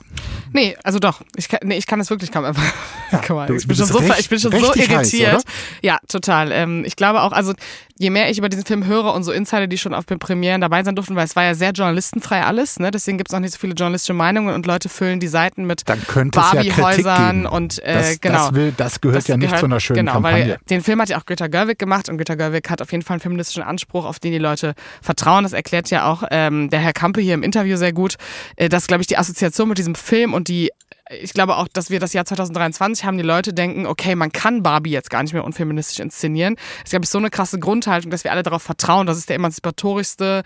Nee, 0.51 0.75
also 0.83 0.99
doch. 0.99 1.21
Ich 1.35 1.47
kann, 1.47 1.59
nee, 1.63 1.77
ich 1.77 1.85
kann 1.85 1.99
es 1.99 2.09
wirklich 2.09 2.31
kaum 2.31 2.43
erwarten. 2.43 2.73
Ja, 3.11 3.19
du, 3.45 3.55
ich, 3.55 3.67
bin 3.67 3.77
schon 3.77 3.85
so, 3.85 3.99
recht, 3.99 4.19
ich 4.19 4.29
bin 4.29 4.39
schon 4.39 4.51
so 4.51 4.73
irritiert. 4.73 5.33
Heiß, 5.33 5.43
ja, 5.81 5.99
total. 6.07 6.51
Ähm, 6.51 6.83
ich 6.85 6.95
glaube 6.95 7.21
auch, 7.21 7.31
also 7.31 7.53
je 7.99 8.09
mehr 8.09 8.29
ich 8.31 8.37
über 8.37 8.47
diesen 8.47 8.65
Film 8.65 8.85
höre 8.85 9.13
und 9.13 9.23
so 9.23 9.31
Insider, 9.31 9.67
die 9.67 9.77
schon 9.77 9.93
auf 9.93 10.05
den 10.05 10.19
Premieren 10.19 10.61
dabei 10.61 10.83
sein 10.83 10.95
durften, 10.95 11.17
weil 11.17 11.25
es 11.25 11.35
war 11.35 11.43
ja 11.43 11.53
sehr 11.53 11.71
journalistenfrei 11.71 12.43
alles, 12.43 12.79
ne? 12.79 12.91
deswegen 12.91 13.17
gibt 13.17 13.29
es 13.29 13.35
auch 13.35 13.41
nicht 13.41 13.51
so 13.51 13.59
viele 13.59 13.73
journalistische 13.73 14.13
Meinungen 14.13 14.55
und 14.55 14.65
Leute 14.65 14.87
füllen 14.87 15.19
die 15.19 15.27
Seiten 15.27 15.65
mit 15.65 15.83
Barbie-Häusern 15.85 17.43
ja 17.43 17.49
und 17.49 17.83
äh, 17.83 17.93
das, 17.93 18.21
genau. 18.21 18.45
Das, 18.45 18.53
will, 18.53 18.73
das 18.75 19.01
gehört 19.01 19.17
das 19.17 19.27
ja 19.27 19.35
nicht 19.35 19.47
gehört, 19.47 19.59
zu 19.59 19.65
einer 19.65 19.79
schönen 19.81 19.97
genau, 19.97 20.13
Kampagne. 20.13 20.47
Weil 20.47 20.59
den 20.69 20.81
Film 20.81 21.01
hat 21.01 21.09
ja 21.09 21.19
auch 21.19 21.25
Greta 21.25 21.47
Gerwig 21.47 21.77
gemacht 21.77 22.07
und 22.07 22.17
Greta 22.17 22.35
Gerwig 22.35 22.69
hat 22.69 22.81
auf 22.81 22.91
jeden 22.93 23.03
Fall 23.03 23.15
einen 23.15 23.21
feministischen 23.21 23.63
Anspruch, 23.63 24.05
auf 24.05 24.19
den 24.19 24.31
die 24.31 24.37
Leute 24.37 24.75
vertrauen. 25.01 25.43
Das 25.43 25.51
erklärt 25.51 25.89
ja 25.89 26.09
auch 26.09 26.23
ähm, 26.31 26.69
der 26.69 26.79
Herr 26.79 26.93
Kampe 26.93 27.19
hier 27.19 27.33
im 27.33 27.43
Interview 27.43 27.75
sehr 27.75 27.91
gut, 27.91 28.15
äh, 28.55 28.69
dass, 28.69 28.87
glaube 28.87 29.01
ich, 29.01 29.07
die 29.07 29.17
Assoziation 29.17 29.67
mit 29.67 29.77
diesem 29.77 29.95
Film 29.95 30.33
und 30.33 30.47
die 30.47 30.71
ich 31.09 31.33
glaube 31.33 31.57
auch, 31.57 31.67
dass 31.67 31.89
wir 31.89 31.99
das 31.99 32.13
Jahr 32.13 32.25
2023 32.25 33.03
haben, 33.05 33.17
die 33.17 33.23
Leute 33.23 33.53
denken, 33.53 33.85
okay, 33.85 34.15
man 34.15 34.31
kann 34.31 34.61
Barbie 34.63 34.91
jetzt 34.91 35.09
gar 35.09 35.23
nicht 35.23 35.33
mehr 35.33 35.43
unfeministisch 35.43 35.99
inszenieren. 35.99 36.55
Es 36.77 36.85
ist, 36.85 36.89
glaube 36.91 37.05
ich, 37.05 37.09
so 37.09 37.17
eine 37.17 37.29
krasse 37.29 37.59
Grundhaltung, 37.59 38.11
dass 38.11 38.23
wir 38.23 38.31
alle 38.31 38.43
darauf 38.43 38.61
vertrauen, 38.61 39.07
dass 39.07 39.17
es 39.17 39.25
der 39.25 39.35
emanzipatorischste, 39.37 40.43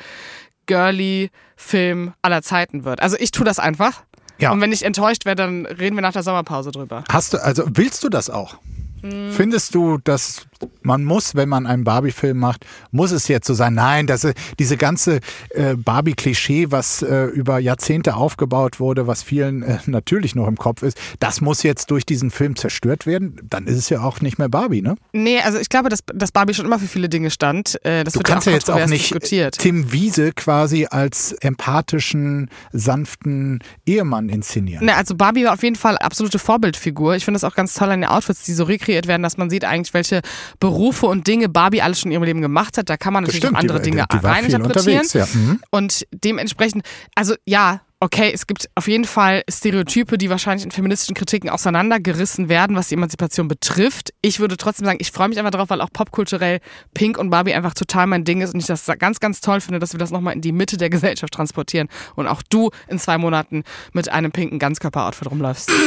girly 0.66 1.30
Film 1.58 2.14
aller 2.22 2.42
Zeiten 2.42 2.86
wird. 2.86 3.02
Also 3.02 3.18
ich 3.20 3.32
tue 3.32 3.46
das 3.46 3.60
einfach. 3.60 4.04
Ja. 4.40 4.52
Und 4.52 4.62
wenn 4.62 4.72
ich 4.72 4.84
enttäuscht 4.84 5.26
werde, 5.26 5.44
dann 5.44 5.66
reden 5.66 5.96
wir 5.96 6.02
nach 6.02 6.14
der 6.14 6.24
Sommerpause 6.24 6.72
drüber. 6.72 7.04
Hast 7.10 7.34
du, 7.34 7.44
also 7.44 7.64
willst 7.68 8.04
du 8.04 8.10
das 8.10 8.30
auch? 8.30 8.58
Hm. 9.02 9.32
Findest 9.32 9.76
du, 9.76 9.98
dass 9.98 10.48
man 10.82 11.04
muss, 11.04 11.36
wenn 11.36 11.50
man 11.50 11.66
einen 11.66 11.84
Barbie-Film 11.84 12.38
macht, 12.38 12.66
muss 12.92 13.12
es 13.12 13.28
jetzt 13.28 13.48
so 13.48 13.54
sein. 13.54 13.74
Nein, 13.74 14.08
das, 14.08 14.28
diese 14.60 14.78
ganze 14.78 15.20
äh, 15.50 15.76
Barbie-Klischee, 15.76 16.72
was 16.72 17.02
äh, 17.02 17.26
über 17.26 17.60
Jahrzehnte 17.60 18.16
aufgebaut 18.16 18.80
wurde, 18.80 19.08
was 19.08 19.24
vielen 19.24 19.64
äh, 19.64 19.78
natürlich 19.86 20.36
noch 20.36 20.48
im 20.48 20.58
Kopf 20.58 20.84
ist, 20.84 20.98
das 21.20 21.42
muss 21.42 21.64
jetzt 21.64 21.92
durch 21.92 22.06
diesen 22.06 22.32
Film 22.32 22.56
zerstört 22.56 23.06
werden. 23.06 23.38
Dann 23.44 23.68
ist 23.68 23.78
es 23.78 23.90
ja 23.90 24.02
auch 24.02 24.22
nicht 24.22 24.38
mehr 24.38 24.50
Barbie, 24.50 24.82
ne? 24.82 24.96
Nee, 25.14 25.40
also 25.40 25.60
ich 25.60 25.70
glaube, 25.70 25.90
dass, 25.90 26.00
dass 26.14 26.32
Barbie 26.32 26.54
schon 26.54 26.66
immer 26.66 26.80
für 26.80 26.88
viele 26.88 27.10
Dinge 27.10 27.30
stand. 27.30 27.84
Äh, 27.84 28.04
das 28.04 28.14
du 28.14 28.20
wird 28.20 28.28
kannst 28.28 28.48
ja, 28.48 28.52
ja 28.52 28.58
jetzt 28.58 28.70
auch 28.70 28.86
nicht 28.86 29.04
diskutiert. 29.06 29.58
Tim 29.58 29.92
Wiese 29.92 30.32
quasi 30.34 30.88
als 30.90 31.34
empathischen, 31.34 32.50
sanften 32.72 33.60
Ehemann 33.86 34.30
inszenieren. 34.30 34.86
Nee, 34.86 34.92
also 34.92 35.16
Barbie 35.16 35.46
war 35.46 35.54
auf 35.54 35.64
jeden 35.64 35.76
Fall 35.76 35.98
absolute 35.98 36.40
Vorbildfigur. 36.40 37.16
Ich 37.16 37.26
finde 37.26 37.38
es 37.38 37.44
auch 37.44 37.56
ganz 37.56 37.74
toll 37.74 37.90
an 37.90 38.02
den 38.02 38.10
Outfits, 38.10 38.44
die 38.44 38.54
so 38.54 38.64
rekreiert 38.64 39.08
werden, 39.08 39.24
dass 39.24 39.38
man 39.38 39.50
sieht 39.50 39.66
eigentlich, 39.66 39.94
welche 39.94 40.22
Berufe 40.60 41.06
und 41.06 41.28
Dinge 41.28 41.50
Barbie 41.50 41.82
alles 41.82 42.00
schon 42.00 42.12
in 42.12 42.14
ihrem 42.14 42.24
Leben 42.24 42.42
gemacht 42.42 42.78
hat. 42.78 42.90
Da 42.90 42.98
kann 42.98 43.14
man 43.14 43.24
natürlich 43.24 43.44
Stimmt, 43.44 43.56
auch 43.56 43.62
andere 43.62 43.82
die, 43.82 43.92
Dinge 43.92 44.06
die, 44.12 44.18
die 44.20 44.26
reininterpretieren. 44.26 45.08
Ja. 45.14 45.28
Mhm. 45.34 45.60
Und 45.72 46.06
dementsprechend, 46.12 46.84
also 47.16 47.36
ja, 47.46 47.82
okay, 48.04 48.32
es 48.34 48.48
gibt 48.48 48.70
auf 48.76 48.90
jeden 48.90 49.06
Fall 49.06 49.44
Stereotype, 49.50 50.18
die 50.18 50.30
wahrscheinlich 50.30 50.66
in 50.66 50.72
feministischen 50.72 51.16
Kritiken 51.16 51.50
auseinandergerissen 51.50 52.50
werden, 52.50 52.76
was 52.76 52.90
die 52.90 52.96
Emanzipation 52.96 53.48
betrifft. 53.48 54.14
Ich 54.22 54.42
würde 54.42 54.58
trotzdem 54.58 54.86
sagen, 54.86 54.98
ich 55.00 55.12
freue 55.12 55.30
mich 55.30 55.40
einfach 55.40 55.52
darauf, 55.52 55.70
weil 55.70 55.80
auch 55.80 55.92
popkulturell 55.92 56.60
Pink 56.94 57.18
und 57.18 57.30
Barbie 57.30 57.54
einfach 57.54 57.74
total 57.74 58.08
mein 58.08 58.26
Ding 58.26 58.42
ist 58.42 58.54
und 58.54 58.60
ich 58.60 58.66
das 58.66 58.86
ganz, 59.00 59.22
ganz 59.22 59.40
toll 59.40 59.62
finde, 59.62 59.80
dass 59.80 59.94
wir 59.94 60.00
das 60.00 60.12
nochmal 60.12 60.34
in 60.34 60.42
die 60.42 60.52
Mitte 60.52 60.76
der 60.76 60.90
Gesellschaft 60.90 61.34
transportieren 61.34 61.88
und 62.16 62.28
auch 62.28 62.42
du 62.42 62.72
in 62.90 63.00
zwei 63.00 63.18
Monaten 63.18 63.64
mit 63.94 64.10
einem 64.10 64.34
pinken 64.34 64.60
Ganzkörperoutfit 64.60 65.32
rumläufst. 65.32 65.72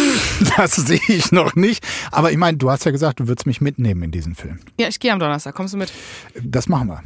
Das 0.56 0.74
sehe 0.74 1.00
ich 1.08 1.32
noch 1.32 1.54
nicht. 1.54 1.84
Aber 2.10 2.30
ich 2.30 2.38
meine, 2.38 2.56
du 2.56 2.70
hast 2.70 2.84
ja 2.84 2.90
gesagt, 2.90 3.20
du 3.20 3.28
würdest 3.28 3.46
mich 3.46 3.60
mitnehmen 3.60 4.02
in 4.04 4.10
diesen 4.10 4.34
Film. 4.34 4.58
Ja, 4.78 4.88
ich 4.88 5.00
gehe 5.00 5.12
am 5.12 5.18
Donnerstag. 5.18 5.54
Kommst 5.54 5.74
du 5.74 5.78
mit? 5.78 5.92
Das 6.42 6.68
machen 6.68 6.88
wir. 6.88 7.02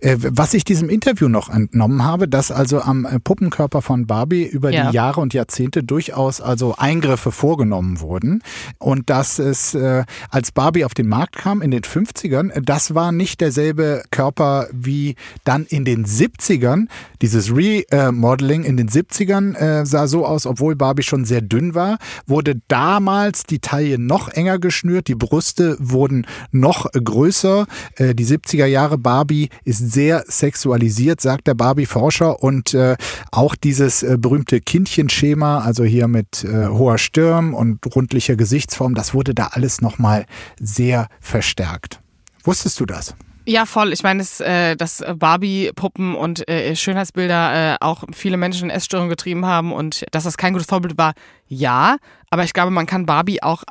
Äh, 0.00 0.16
was 0.20 0.54
ich 0.54 0.64
diesem 0.64 0.88
Interview 0.88 1.28
noch 1.28 1.48
entnommen 1.48 2.04
habe, 2.04 2.28
dass 2.28 2.50
also 2.50 2.80
am 2.80 3.04
äh, 3.04 3.18
Puppenkörper 3.18 3.82
von 3.82 4.06
Barbie 4.06 4.43
über 4.46 4.70
Ja. 4.70 4.90
die 4.90 4.94
Jahre 4.94 5.20
und 5.20 5.34
Jahrzehnte 5.34 5.82
durchaus 5.82 6.40
also 6.40 6.74
Eingriffe 6.76 7.32
vorgenommen 7.32 8.00
wurden 8.00 8.42
und 8.78 9.10
dass 9.10 9.38
es, 9.38 9.74
äh, 9.74 10.04
als 10.30 10.52
Barbie 10.52 10.84
auf 10.84 10.94
den 10.94 11.08
Markt 11.08 11.36
kam 11.36 11.62
in 11.62 11.70
den 11.70 11.82
50ern, 11.82 12.50
äh, 12.50 12.62
das 12.62 12.94
war 12.94 13.12
nicht 13.12 13.40
derselbe 13.40 14.02
Körper 14.10 14.68
wie 14.72 15.14
dann 15.44 15.64
in 15.66 15.84
den 15.84 16.04
70ern. 16.06 16.88
Dieses 17.22 17.50
Remodeling 17.54 18.64
in 18.64 18.76
den 18.76 18.88
70ern 18.88 19.54
äh, 19.54 19.86
sah 19.86 20.06
so 20.06 20.26
aus, 20.26 20.46
obwohl 20.46 20.76
Barbie 20.76 21.02
schon 21.02 21.24
sehr 21.24 21.40
dünn 21.40 21.74
war, 21.74 21.98
wurde 22.26 22.60
damals 22.68 23.44
die 23.44 23.60
Taille 23.60 23.98
noch 23.98 24.28
enger 24.28 24.58
geschnürt, 24.58 25.08
die 25.08 25.14
Brüste 25.14 25.76
wurden 25.80 26.26
noch 26.50 26.90
größer. 26.92 27.66
Äh, 27.96 28.14
die 28.14 28.26
70er 28.26 28.66
Jahre 28.66 28.98
Barbie 28.98 29.48
ist 29.64 29.78
sehr 29.92 30.24
sexualisiert, 30.26 31.20
sagt 31.20 31.46
der 31.46 31.54
Barbie-Forscher. 31.54 32.42
Und 32.42 32.74
äh, 32.74 32.96
auch 33.30 33.54
dieses 33.54 34.02
äh, 34.02 34.16
berühmte 34.18 34.33
Kindchenschema, 34.42 35.60
also 35.60 35.84
hier 35.84 36.08
mit 36.08 36.44
äh, 36.44 36.66
hoher 36.68 36.98
Stirn 36.98 37.54
und 37.54 37.78
rundlicher 37.94 38.36
Gesichtsform, 38.36 38.94
das 38.94 39.14
wurde 39.14 39.34
da 39.34 39.48
alles 39.52 39.80
nochmal 39.80 40.26
sehr 40.58 41.08
verstärkt. 41.20 42.00
Wusstest 42.42 42.80
du 42.80 42.86
das? 42.86 43.14
Ja, 43.46 43.66
voll. 43.66 43.92
Ich 43.92 44.02
meine, 44.02 44.20
dass, 44.20 44.40
äh, 44.40 44.74
dass 44.74 45.04
Barbie-Puppen 45.16 46.14
und 46.14 46.48
äh, 46.48 46.74
Schönheitsbilder 46.74 47.74
äh, 47.74 47.76
auch 47.80 48.04
viele 48.12 48.38
Menschen 48.38 48.70
in 48.70 48.76
Essstörungen 48.76 49.10
getrieben 49.10 49.44
haben 49.44 49.72
und 49.72 50.06
dass 50.12 50.24
das 50.24 50.38
kein 50.38 50.54
gutes 50.54 50.66
Vorbild 50.68 50.96
war, 50.96 51.12
ja. 51.46 51.98
Aber 52.30 52.44
ich 52.44 52.54
glaube, 52.54 52.70
man 52.70 52.86
kann 52.86 53.04
Barbie 53.04 53.42
auch, 53.42 53.62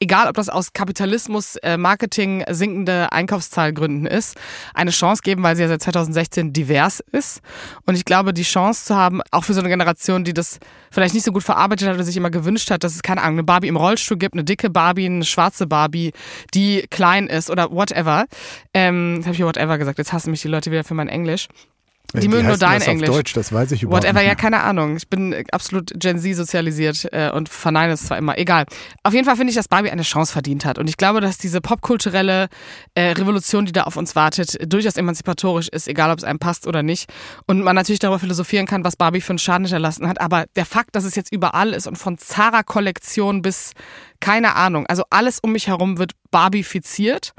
egal 0.00 0.28
ob 0.28 0.34
das 0.34 0.48
aus 0.48 0.72
Kapitalismus, 0.72 1.56
äh, 1.56 1.76
Marketing, 1.76 2.44
sinkende 2.48 3.12
Einkaufszahlgründen 3.12 4.06
ist, 4.06 4.36
eine 4.74 4.90
Chance 4.90 5.22
geben, 5.22 5.42
weil 5.42 5.56
sie 5.56 5.62
ja 5.62 5.68
seit 5.68 5.82
2016 5.82 6.52
divers 6.52 7.00
ist. 7.12 7.40
Und 7.86 7.96
ich 7.96 8.04
glaube, 8.04 8.32
die 8.32 8.42
Chance 8.42 8.86
zu 8.86 8.96
haben, 8.96 9.20
auch 9.30 9.44
für 9.44 9.54
so 9.54 9.60
eine 9.60 9.68
Generation, 9.68 10.24
die 10.24 10.34
das 10.34 10.58
vielleicht 10.90 11.14
nicht 11.14 11.24
so 11.24 11.32
gut 11.32 11.42
verarbeitet 11.42 11.88
hat 11.88 11.94
oder 11.94 12.04
sich 12.04 12.16
immer 12.16 12.30
gewünscht 12.30 12.70
hat, 12.70 12.84
dass 12.84 12.94
es 12.94 13.02
keine 13.02 13.22
Ahnung, 13.22 13.36
eine 13.36 13.44
Barbie 13.44 13.68
im 13.68 13.76
Rollstuhl 13.76 14.16
gibt, 14.16 14.34
eine 14.34 14.44
dicke 14.44 14.70
Barbie, 14.70 15.06
eine 15.06 15.24
schwarze 15.24 15.66
Barbie, 15.66 16.12
die 16.54 16.86
klein 16.90 17.26
ist 17.26 17.50
oder 17.50 17.70
whatever. 17.70 18.26
Ähm, 18.74 19.16
jetzt 19.16 19.24
habe 19.24 19.32
ich 19.32 19.38
hier 19.38 19.46
whatever 19.46 19.78
gesagt, 19.78 19.98
jetzt 19.98 20.12
hassen 20.12 20.30
mich 20.30 20.42
die 20.42 20.48
Leute 20.48 20.70
wieder 20.70 20.84
für 20.84 20.94
mein 20.94 21.08
Englisch. 21.08 21.48
Die 22.14 22.22
Wie 22.22 22.28
mögen 22.28 22.46
nur 22.46 22.56
dein 22.56 22.78
das 22.78 22.88
Englisch. 22.88 23.10
Auf 23.10 23.16
Deutsch, 23.16 23.34
das 23.34 23.52
weiß 23.52 23.70
ich 23.72 23.82
überhaupt 23.82 24.04
Whatever, 24.04 24.20
nicht. 24.20 24.28
ja, 24.28 24.34
keine 24.34 24.60
Ahnung. 24.60 24.96
Ich 24.96 25.08
bin 25.08 25.44
absolut 25.52 25.92
Gen 25.94 26.18
Z 26.18 26.36
sozialisiert 26.36 27.06
äh, 27.12 27.30
und 27.30 27.50
verneine 27.50 27.92
es 27.92 28.04
zwar 28.04 28.16
immer. 28.16 28.38
Egal. 28.38 28.64
Auf 29.02 29.12
jeden 29.12 29.26
Fall 29.26 29.36
finde 29.36 29.50
ich, 29.50 29.56
dass 29.56 29.68
Barbie 29.68 29.90
eine 29.90 30.02
Chance 30.02 30.32
verdient 30.32 30.64
hat. 30.64 30.78
Und 30.78 30.88
ich 30.88 30.96
glaube, 30.96 31.20
dass 31.20 31.36
diese 31.36 31.60
popkulturelle 31.60 32.48
äh, 32.94 33.10
Revolution, 33.10 33.66
die 33.66 33.72
da 33.72 33.82
auf 33.82 33.98
uns 33.98 34.16
wartet, 34.16 34.56
durchaus 34.72 34.96
emanzipatorisch 34.96 35.68
ist, 35.68 35.86
egal 35.86 36.10
ob 36.10 36.16
es 36.16 36.24
einem 36.24 36.38
passt 36.38 36.66
oder 36.66 36.82
nicht. 36.82 37.12
Und 37.46 37.60
man 37.60 37.76
natürlich 37.76 37.98
darüber 37.98 38.18
philosophieren 38.18 38.64
kann, 38.64 38.84
was 38.84 38.96
Barbie 38.96 39.20
für 39.20 39.32
einen 39.32 39.38
Schaden 39.38 39.66
hinterlassen 39.66 40.08
hat. 40.08 40.18
Aber 40.18 40.46
der 40.56 40.64
Fakt, 40.64 40.96
dass 40.96 41.04
es 41.04 41.14
jetzt 41.14 41.30
überall 41.30 41.74
ist 41.74 41.86
und 41.86 41.96
von 41.96 42.16
Zara-Kollektion 42.16 43.42
bis 43.42 43.72
keine 44.20 44.56
Ahnung, 44.56 44.86
also 44.86 45.04
alles 45.10 45.38
um 45.40 45.52
mich 45.52 45.68
herum 45.68 45.98
wird 45.98 46.12
barbifiziert. 46.30 47.34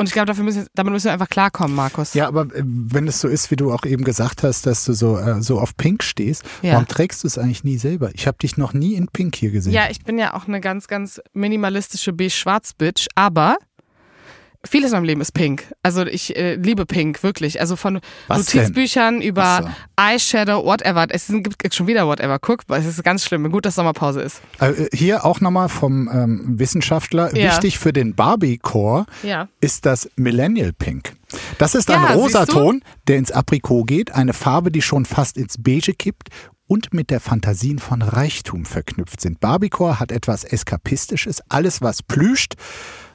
Und 0.00 0.06
ich 0.06 0.12
glaube, 0.12 0.26
dafür 0.26 0.44
müssen, 0.44 0.66
damit 0.74 0.92
müssen 0.92 1.06
wir 1.06 1.12
einfach 1.12 1.28
klarkommen, 1.28 1.74
Markus. 1.74 2.14
Ja, 2.14 2.28
aber 2.28 2.42
äh, 2.54 2.62
wenn 2.64 3.08
es 3.08 3.20
so 3.20 3.26
ist, 3.26 3.50
wie 3.50 3.56
du 3.56 3.72
auch 3.72 3.84
eben 3.84 4.04
gesagt 4.04 4.44
hast, 4.44 4.64
dass 4.64 4.84
du 4.84 4.92
so, 4.92 5.18
äh, 5.18 5.42
so 5.42 5.58
auf 5.58 5.76
Pink 5.76 6.04
stehst, 6.04 6.44
Ja. 6.62 6.74
warum 6.74 6.86
trägst 6.86 7.24
du 7.24 7.26
es 7.26 7.36
eigentlich 7.36 7.64
nie 7.64 7.78
selber? 7.78 8.10
Ich 8.14 8.28
habe 8.28 8.38
dich 8.38 8.56
noch 8.56 8.72
nie 8.74 8.94
in 8.94 9.08
Pink 9.08 9.34
hier 9.34 9.50
gesehen. 9.50 9.72
Ja, 9.72 9.90
ich 9.90 10.04
bin 10.04 10.16
ja 10.18 10.34
auch 10.34 10.46
eine 10.46 10.60
ganz, 10.60 10.86
ganz 10.86 11.20
minimalistische 11.34 12.12
beige-schwarz-Bitch, 12.12 13.08
aber 13.16 13.56
vieles 14.64 14.90
in 14.90 14.96
meinem 14.98 15.04
Leben 15.04 15.20
ist 15.20 15.32
pink. 15.32 15.72
Also 15.82 16.04
ich 16.06 16.36
äh, 16.36 16.54
liebe 16.56 16.86
pink, 16.86 17.22
wirklich. 17.22 17.60
Also 17.60 17.76
von 17.76 18.00
Was 18.26 18.46
denn? 18.46 18.60
Notizbüchern 18.62 19.22
über 19.22 19.42
Ach 19.44 19.62
so. 19.62 19.68
Eyeshadow, 20.02 20.64
whatever. 20.64 21.06
Es 21.10 21.28
gibt 21.28 21.74
schon 21.74 21.86
wieder 21.86 22.06
whatever. 22.06 22.38
Guck, 22.38 22.62
es 22.68 22.86
ist 22.86 23.02
ganz 23.04 23.24
schlimm. 23.24 23.50
Gut, 23.50 23.66
dass 23.66 23.76
Sommerpause 23.76 24.20
ist. 24.22 24.40
Äh, 24.60 24.86
Hier 24.92 25.24
auch 25.24 25.40
nochmal 25.40 25.68
vom 25.68 26.08
ähm, 26.12 26.58
Wissenschaftler. 26.58 27.34
Ja. 27.36 27.52
Wichtig 27.52 27.78
für 27.78 27.92
den 27.92 28.14
Barbie-Core 28.14 29.06
Ja. 29.22 29.48
ist 29.60 29.86
das 29.86 30.10
Millennial 30.16 30.72
Pink. 30.72 31.12
Das 31.58 31.74
ist 31.74 31.90
ein 31.90 32.02
Ja? 32.02 32.14
Rosaton, 32.14 32.82
der 33.06 33.18
ins 33.18 33.30
Aprikot 33.30 33.84
geht, 33.84 34.12
eine 34.12 34.32
Farbe, 34.32 34.70
die 34.70 34.82
schon 34.82 35.04
fast 35.04 35.36
ins 35.36 35.56
Beige 35.62 35.92
kippt 35.92 36.28
und 36.66 36.92
mit 36.92 37.10
der 37.10 37.20
Fantasien 37.20 37.78
von 37.78 38.02
Reichtum 38.02 38.64
verknüpft 38.66 39.20
sind. 39.20 39.40
Barbiecore 39.40 40.00
hat 40.00 40.12
etwas 40.12 40.44
Eskapistisches, 40.44 41.42
alles 41.48 41.80
was 41.80 42.02
plüscht, 42.02 42.54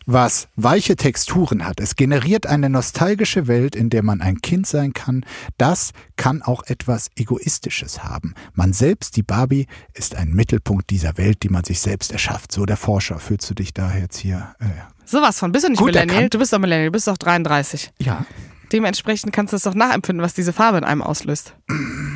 was 0.06 0.48
weiche 0.56 0.96
Texturen 0.96 1.66
hat. 1.66 1.80
Es 1.80 1.96
generiert 1.96 2.46
eine 2.46 2.70
nostalgische 2.70 3.48
Welt, 3.48 3.76
in 3.76 3.90
der 3.90 4.04
man 4.04 4.22
ein 4.22 4.42
Kind 4.42 4.68
sein 4.68 4.94
kann. 4.94 5.26
Das 5.58 5.92
kann 6.16 6.42
auch 6.42 6.64
etwas 6.66 7.10
Egoistisches 7.16 8.04
haben. 8.04 8.34
Man 8.54 8.74
selbst, 8.74 9.16
die 9.16 9.24
Barbie, 9.24 9.68
ist 9.94 10.16
ein 10.16 10.30
Mittelpunkt 10.32 10.90
dieser 10.90 11.18
Welt, 11.18 11.44
die 11.44 11.50
man 11.50 11.64
sich 11.64 11.80
selbst 11.80 12.12
erschafft. 12.12 12.52
So 12.52 12.66
der 12.66 12.78
Forscher. 12.78 13.20
Fühlst 13.20 13.50
du 13.50 13.54
dich 13.54 13.74
da 13.74 13.96
jetzt 13.96 14.18
hier? 14.18 14.56
Äh, 14.60 14.66
Sowas 15.06 15.40
von. 15.40 15.52
Bist 15.52 15.66
du 15.66 15.70
nicht 15.70 15.80
Gut 15.80 15.94
Millennial? 15.94 16.30
Du 16.30 16.40
bist 16.40 16.54
doch 16.54 16.60
Millennial. 16.60 16.88
Du 16.88 16.92
bist 16.92 17.08
doch 17.08 17.18
33. 17.18 17.92
ja. 18.00 18.26
Dementsprechend 18.72 19.32
kannst 19.34 19.54
du 19.54 19.58
es 19.58 19.64
doch 19.64 19.76
nachempfinden, 19.76 20.24
was 20.26 20.34
diese 20.34 20.52
Farbe 20.52 20.80
in 20.80 20.84
einem 20.84 21.04
auslöst. 21.04 21.54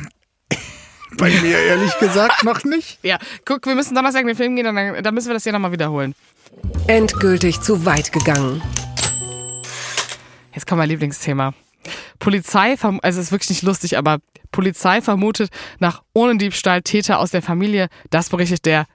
Bei 1.18 1.30
mir 1.30 1.58
ehrlich 1.58 1.98
gesagt 1.98 2.44
noch 2.44 2.64
nicht. 2.64 2.98
Ja, 3.08 3.18
guck, 3.44 3.66
wir 3.66 3.74
müssen 3.74 3.94
Donnerstag 3.94 4.22
in 4.22 4.28
den 4.28 4.36
Film 4.36 4.56
gehen 4.56 4.66
und 4.66 4.76
dann, 4.76 5.02
dann 5.02 5.14
müssen 5.14 5.28
wir 5.28 5.34
das 5.34 5.42
hier 5.42 5.52
nochmal 5.52 5.72
wiederholen. 5.72 6.14
Endgültig 6.86 7.60
zu 7.60 7.84
weit 7.84 8.12
gegangen. 8.12 8.62
Jetzt 10.54 10.66
kommt 10.66 10.78
mein 10.78 10.88
Lieblingsthema. 10.88 11.54
Polizei, 12.18 12.76
also 12.80 12.98
es 13.02 13.16
ist 13.26 13.32
wirklich 13.32 13.50
nicht 13.50 13.62
lustig, 13.62 13.96
aber 13.98 14.18
Polizei 14.50 15.00
vermutet 15.00 15.50
nach 15.78 16.02
Diebstahl 16.14 16.82
Täter 16.82 17.18
aus 17.18 17.30
der 17.30 17.42
Familie. 17.42 17.88
Das 18.10 18.28
berichtet 18.28 18.64
der 18.66 18.86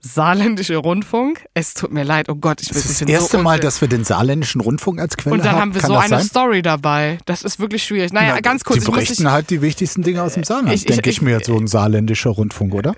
saarländische 0.00 0.76
Rundfunk. 0.76 1.44
Es 1.54 1.74
tut 1.74 1.92
mir 1.92 2.04
leid, 2.04 2.28
oh 2.28 2.34
Gott, 2.34 2.60
ich 2.62 2.68
bin 2.68 2.76
Das 2.76 2.84
ist 2.86 3.00
ich 3.02 3.06
das 3.06 3.14
erste 3.14 3.36
so 3.38 3.42
Mal, 3.42 3.60
dass 3.60 3.80
wir 3.80 3.88
den 3.88 4.04
saarländischen 4.04 4.60
Rundfunk 4.60 4.98
als 5.00 5.16
Quelle 5.16 5.34
Und 5.36 5.44
dann 5.44 5.56
haben 5.56 5.74
wir 5.74 5.80
Kann 5.82 5.88
so 5.90 5.96
eine 5.96 6.08
sein? 6.08 6.24
Story 6.24 6.62
dabei. 6.62 7.18
Das 7.26 7.42
ist 7.42 7.58
wirklich 7.60 7.84
schwierig. 7.84 8.12
Naja, 8.12 8.32
Na, 8.34 8.40
ganz 8.40 8.64
kurz. 8.64 8.78
Ich 8.78 8.86
muss 8.86 8.94
berichten 8.94 9.24
dich, 9.24 9.32
halt 9.32 9.50
die 9.50 9.60
wichtigsten 9.62 10.02
Dinge 10.02 10.22
aus 10.22 10.34
dem 10.34 10.44
Saarland, 10.44 10.72
Ich- 10.74 10.80
ich- 10.82 10.86
denke 10.86 11.10
ich, 11.10 11.16
ich- 11.16 11.22
mir, 11.22 11.40
so 11.44 11.56
ein 11.56 11.66
saarländischer 11.66 12.30
Rundfunk, 12.30 12.74
oder? 12.74 12.94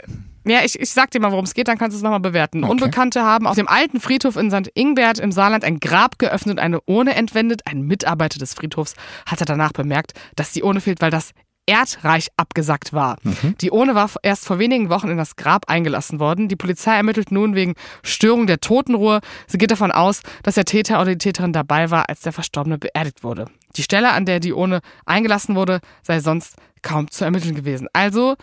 ja, 0.47 0.61
ich, 0.65 0.79
ich 0.79 0.91
sag 0.91 1.11
dir 1.11 1.21
mal, 1.21 1.31
worum 1.33 1.45
es 1.45 1.55
geht, 1.55 1.69
dann 1.69 1.79
kannst 1.79 1.95
du 1.95 1.99
es 1.99 2.03
nochmal 2.03 2.21
bewerten. 2.21 2.65
Unbekannte 2.65 3.23
haben 3.23 3.47
auf 3.47 3.57
dem 3.57 3.69
alten 3.69 4.01
Friedhof 4.01 4.37
in 4.37 4.51
St. 4.51 4.71
Ingbert 4.75 5.19
im 5.19 5.33
Saarland 5.33 5.65
ein 5.65 5.81
Grab 5.81 6.19
geöffnet 6.19 6.59
und 6.59 6.59
eine 6.61 6.81
Urne 6.83 7.15
entwendet. 7.15 7.63
Ein 7.67 7.83
Mitarbeiter 7.83 8.39
des 8.39 8.55
Friedhofs 8.55 8.95
hatte 9.27 9.45
danach 9.45 9.73
bemerkt, 9.73 10.13
dass 10.37 10.53
die 10.53 10.63
Urne 10.63 10.81
fehlt, 10.81 11.01
weil 11.01 11.11
das 11.11 11.31
Erdreich 11.73 12.29
abgesackt 12.37 12.93
war. 12.93 13.17
Die 13.63 13.71
Urne 13.71 13.95
war 13.95 14.11
erst 14.23 14.45
vor 14.45 14.59
wenigen 14.59 14.91
Wochen 14.91 15.09
in 15.09 15.17
das 15.17 15.37
Grab 15.37 15.71
eingelassen 15.71 16.21
worden. 16.21 16.49
Die 16.49 16.57
Polizei 16.57 16.95
ermittelt 16.95 17.33
nun 17.33 17.55
wegen 17.55 17.77
Störung 18.03 18.47
der 18.47 18.61
Totenruhe. 18.61 19.21
Sie 19.47 19.57
geht 19.57 19.71
davon 19.71 19.91
aus, 19.91 20.21
dass 20.43 20.57
der 20.57 20.67
Täter 20.67 21.01
oder 21.01 21.13
die 21.13 21.19
Täterin 21.19 21.55
dabei 21.55 21.91
war, 21.91 22.11
als 22.11 22.21
der 22.21 22.35
Verstorbene 22.35 22.77
beerdigt 22.77 23.25
wurde. 23.25 23.47
Die 23.77 23.83
Stelle, 23.83 24.13
an 24.13 24.27
der 24.27 24.39
die 24.39 24.53
Urne 24.53 24.81
eingelassen 25.07 25.55
wurde, 25.55 25.81
sei 26.03 26.21
sonst 26.21 26.57
kaum 26.83 27.11
zu 27.11 27.25
ermitteln 27.25 27.55
gewesen. 27.55 27.89
Also 27.95 28.37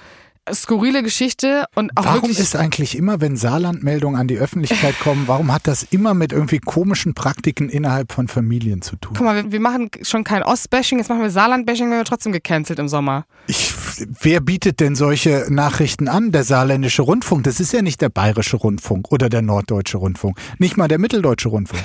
skurrile 0.54 1.04
Geschichte 1.04 1.66
und 1.76 1.92
auch 1.96 2.06
Warum 2.06 2.30
ist 2.30 2.56
eigentlich 2.56 2.98
immer, 2.98 3.22
wenn 3.22 3.38
Saarlandmeldungen 3.38 4.20
an 4.20 4.28
die 4.28 4.38
Öffentlichkeit 4.38 5.00
kommen, 5.00 5.24
warum 5.28 5.52
hat 5.52 5.68
das 5.68 5.84
immer 5.84 6.14
mit 6.14 6.32
irgendwie 6.32 6.60
komischen 6.60 7.14
Praktiken 7.14 7.70
innerhalb 7.70 8.12
von 8.12 8.28
Familien 8.28 8.82
zu 8.82 8.96
tun? 8.96 9.14
Guck 9.18 9.26
mal, 9.26 9.36
wir, 9.36 9.52
wir 9.52 9.60
machen 9.60 9.90
schon 10.02 10.24
kein 10.24 10.44
Ostbashing, 10.44 11.00
jetzt 11.00 11.10
machen 11.10 11.22
wir 11.22 11.32
Saarland-Bashing, 11.32 11.90
werden 11.90 12.00
wir 12.00 12.06
trotzdem 12.06 12.32
gecancelt 12.32 12.80
im 12.80 12.88
Sommer. 12.88 13.26
Ich, 13.48 13.74
wer 14.22 14.42
bietet 14.42 14.80
denn 14.80 14.96
solche 14.96 15.48
Nachrichten 15.50 16.08
an? 16.08 16.32
Der 16.32 16.44
saarländische 16.44 17.02
Rundfunk, 17.02 17.44
das 17.44 17.60
ist 17.60 17.74
ja 17.74 17.82
nicht 17.82 18.02
der 18.02 18.10
bayerische 18.10 18.58
Rundfunk 18.58 19.12
oder 19.12 19.30
der 19.30 19.42
norddeutsche 19.42 19.98
Rundfunk, 19.98 20.38
nicht 20.58 20.78
mal 20.78 20.88
der 20.88 21.00
mitteldeutsche 21.00 21.50
Rundfunk. 21.50 21.84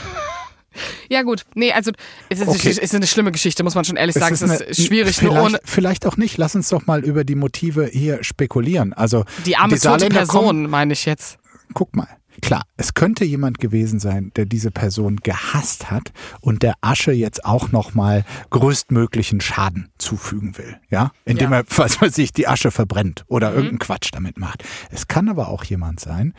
Ja 1.09 1.23
gut, 1.23 1.45
nee, 1.55 1.73
also 1.73 1.93
es 2.29 2.41
ist, 2.41 2.49
Okay. 2.49 2.69
es 2.71 2.79
ist 2.79 2.95
eine 2.95 3.07
schlimme 3.07 3.33
Geschichte, 3.33 3.63
muss 3.65 3.75
man 3.75 3.85
schon 3.85 3.97
ehrlich 3.97 4.15
sagen. 4.15 4.35
Es 4.35 4.43
ist, 4.43 4.63
eine- 4.63 4.75
schwierig, 4.75 5.21
nur 5.23 5.33
vielleicht, 5.33 5.47
ohne 5.47 5.59
vielleicht 5.65 6.07
auch 6.07 6.17
nicht. 6.17 6.37
Lass 6.39 6.55
uns 6.55 6.69
doch 6.69 6.87
mal 6.87 7.05
über 7.05 7.25
die 7.25 7.35
Motive 7.35 7.87
hier 7.87 8.23
spekulieren. 8.25 8.93
Also 8.93 9.25
die 9.47 9.57
arme 9.57 9.71
tote 9.75 9.81
Saarländer 9.83 10.17
Person, 10.17 10.45
kommen- 10.47 10.71
meine 10.71 10.93
ich 10.93 11.05
jetzt. 11.07 11.39
guck 11.75 11.95
mal. 11.97 12.09
Klar, 12.43 12.63
es 12.77 12.95
könnte 12.95 13.25
jemand 13.25 13.59
gewesen 13.59 13.99
sein, 14.01 14.33
der 14.37 14.45
diese 14.47 14.71
Person 14.71 15.17
gehasst 15.23 15.91
hat 15.91 16.13
und 16.41 16.63
der 16.63 16.75
Asche 16.81 17.13
jetzt 17.13 17.45
auch 17.45 17.71
nochmal 17.71 18.25
größtmöglichen 18.51 19.41
Schaden 19.41 19.91
zufügen 19.99 20.59
will. 20.59 20.77
Ja, 20.91 21.13
indem 21.25 21.53
Ja. 21.53 21.59
er, 21.59 21.65
was 21.77 22.01
weiß 22.01 22.19
ich, 22.19 22.33
die 22.33 22.49
Asche 22.49 22.71
verbrennt 22.71 23.25
oder 23.29 23.51
irgendeinen 23.51 23.79
Quatsch 23.79 24.11
damit 24.13 24.39
macht. 24.39 24.65
Es 24.91 25.07
kann 25.09 25.29
aber 25.29 25.49
auch 25.49 25.65
jemand 25.65 26.01
sein, 26.01 26.35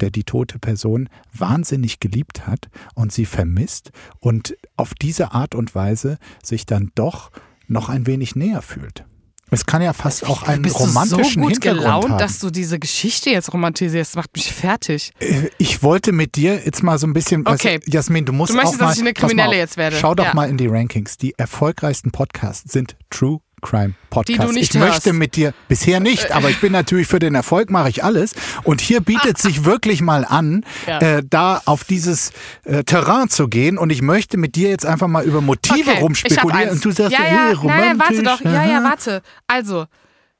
der 0.00 0.10
die 0.10 0.24
tote 0.24 0.58
Person 0.58 1.08
wahnsinnig 1.32 2.00
geliebt 2.00 2.46
hat 2.46 2.68
und 2.94 3.12
sie 3.12 3.24
vermisst 3.26 3.90
und 4.20 4.56
auf 4.76 4.94
diese 4.94 5.32
Art 5.32 5.54
und 5.54 5.74
Weise 5.74 6.18
sich 6.42 6.66
dann 6.66 6.90
doch 6.94 7.30
noch 7.66 7.88
ein 7.88 8.06
wenig 8.06 8.34
näher 8.36 8.62
fühlt. 8.62 9.04
Es 9.50 9.64
kann 9.66 9.80
ja 9.82 9.92
fast 9.92 10.26
auch 10.26 10.42
einen 10.42 10.62
Bist 10.62 10.78
romantischen 10.78 11.18
du 11.18 11.24
so 11.24 11.40
gut 11.40 11.52
Hintergrund 11.52 11.82
gelaunt, 11.82 12.08
haben. 12.10 12.18
dass 12.18 12.38
du 12.38 12.50
diese 12.50 12.78
Geschichte 12.78 13.30
jetzt 13.30 13.52
romantisierst? 13.52 14.16
Macht 14.16 14.30
mich 14.34 14.52
fertig. 14.52 15.12
Äh, 15.20 15.48
Ich 15.58 15.82
wollte 15.82 16.12
mit 16.12 16.36
dir 16.36 16.60
jetzt 16.64 16.82
mal 16.82 16.98
so 16.98 17.06
ein 17.06 17.12
bisschen, 17.12 17.44
weißt 17.46 17.64
Okay. 17.64 17.78
du, 17.84 17.90
Jasmin, 17.90 18.24
du 18.24 18.32
musst 18.32 18.52
Du 18.52 18.56
möchtest, 18.56 18.76
auch 18.76 18.80
mal, 18.80 18.86
dass 18.88 18.96
ich 18.96 19.02
eine 19.02 19.14
Kriminelle 19.14 19.48
auf, 19.50 19.54
jetzt 19.54 19.76
werde. 19.76 19.96
Schau 19.96 20.14
doch 20.14 20.24
Ja. 20.26 20.34
mal 20.34 20.48
in 20.48 20.56
die 20.58 20.66
Rankings. 20.66 21.16
Die 21.16 21.34
erfolgreichsten 21.38 22.10
Podcasts 22.10 22.72
sind 22.72 22.96
True 23.10 23.40
Crime 23.60 23.94
Podcasts. 24.10 24.40
Die 24.40 24.46
du 24.46 24.52
nicht 24.52 24.74
ich 24.74 24.80
hörst. 24.80 24.94
möchte 25.06 25.12
mit 25.12 25.36
dir, 25.36 25.52
bisher 25.68 26.00
nicht, 26.00 26.32
aber 26.32 26.50
ich 26.50 26.60
bin 26.60 26.72
natürlich 26.72 27.06
für 27.06 27.18
den 27.18 27.34
Erfolg 27.34 27.70
mache 27.70 27.88
ich 27.90 28.04
alles. 28.04 28.34
Und 28.64 28.80
hier 28.80 29.00
bietet 29.00 29.38
sich 29.42 29.64
wirklich 29.64 30.00
mal 30.00 30.24
an, 30.24 30.64
Ja. 30.86 30.98
äh, 31.00 31.22
da 31.28 31.60
auf 31.64 31.84
dieses 31.84 32.32
äh, 32.64 32.84
Terrain 32.84 33.28
zu 33.28 33.48
gehen. 33.48 33.78
Und 33.78 33.90
ich 33.90 34.02
möchte 34.02 34.36
mit 34.36 34.56
dir 34.56 34.68
jetzt 34.70 34.86
einfach 34.86 35.08
mal 35.08 35.24
über 35.24 35.40
Motive 35.40 35.90
Okay, 35.90 36.00
rumspekulieren. 36.00 36.70
Und 36.70 36.84
du 36.84 36.90
sagst, 36.90 37.12
ja, 37.12 37.18
hey, 37.20 37.52
ja, 37.52 37.58
romantisch. 37.58 37.86
nein, 37.86 37.98
warte 37.98 38.22
doch. 38.22 38.40
Ja, 38.42 38.64
ja, 38.64 38.82
warte. 38.84 39.22
Also, 39.46 39.86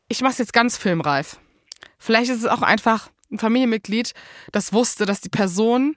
ich 0.08 0.20
mach's 0.22 0.38
jetzt 0.38 0.52
ganz 0.52 0.76
filmreif. 0.76 1.36
Vielleicht 1.98 2.30
ist 2.30 2.38
es 2.38 2.46
auch 2.46 2.62
einfach 2.62 3.10
ein 3.30 3.38
Familienmitglied, 3.38 4.14
das 4.52 4.72
wusste, 4.72 5.04
dass 5.04 5.20
die 5.20 5.28
Person 5.28 5.96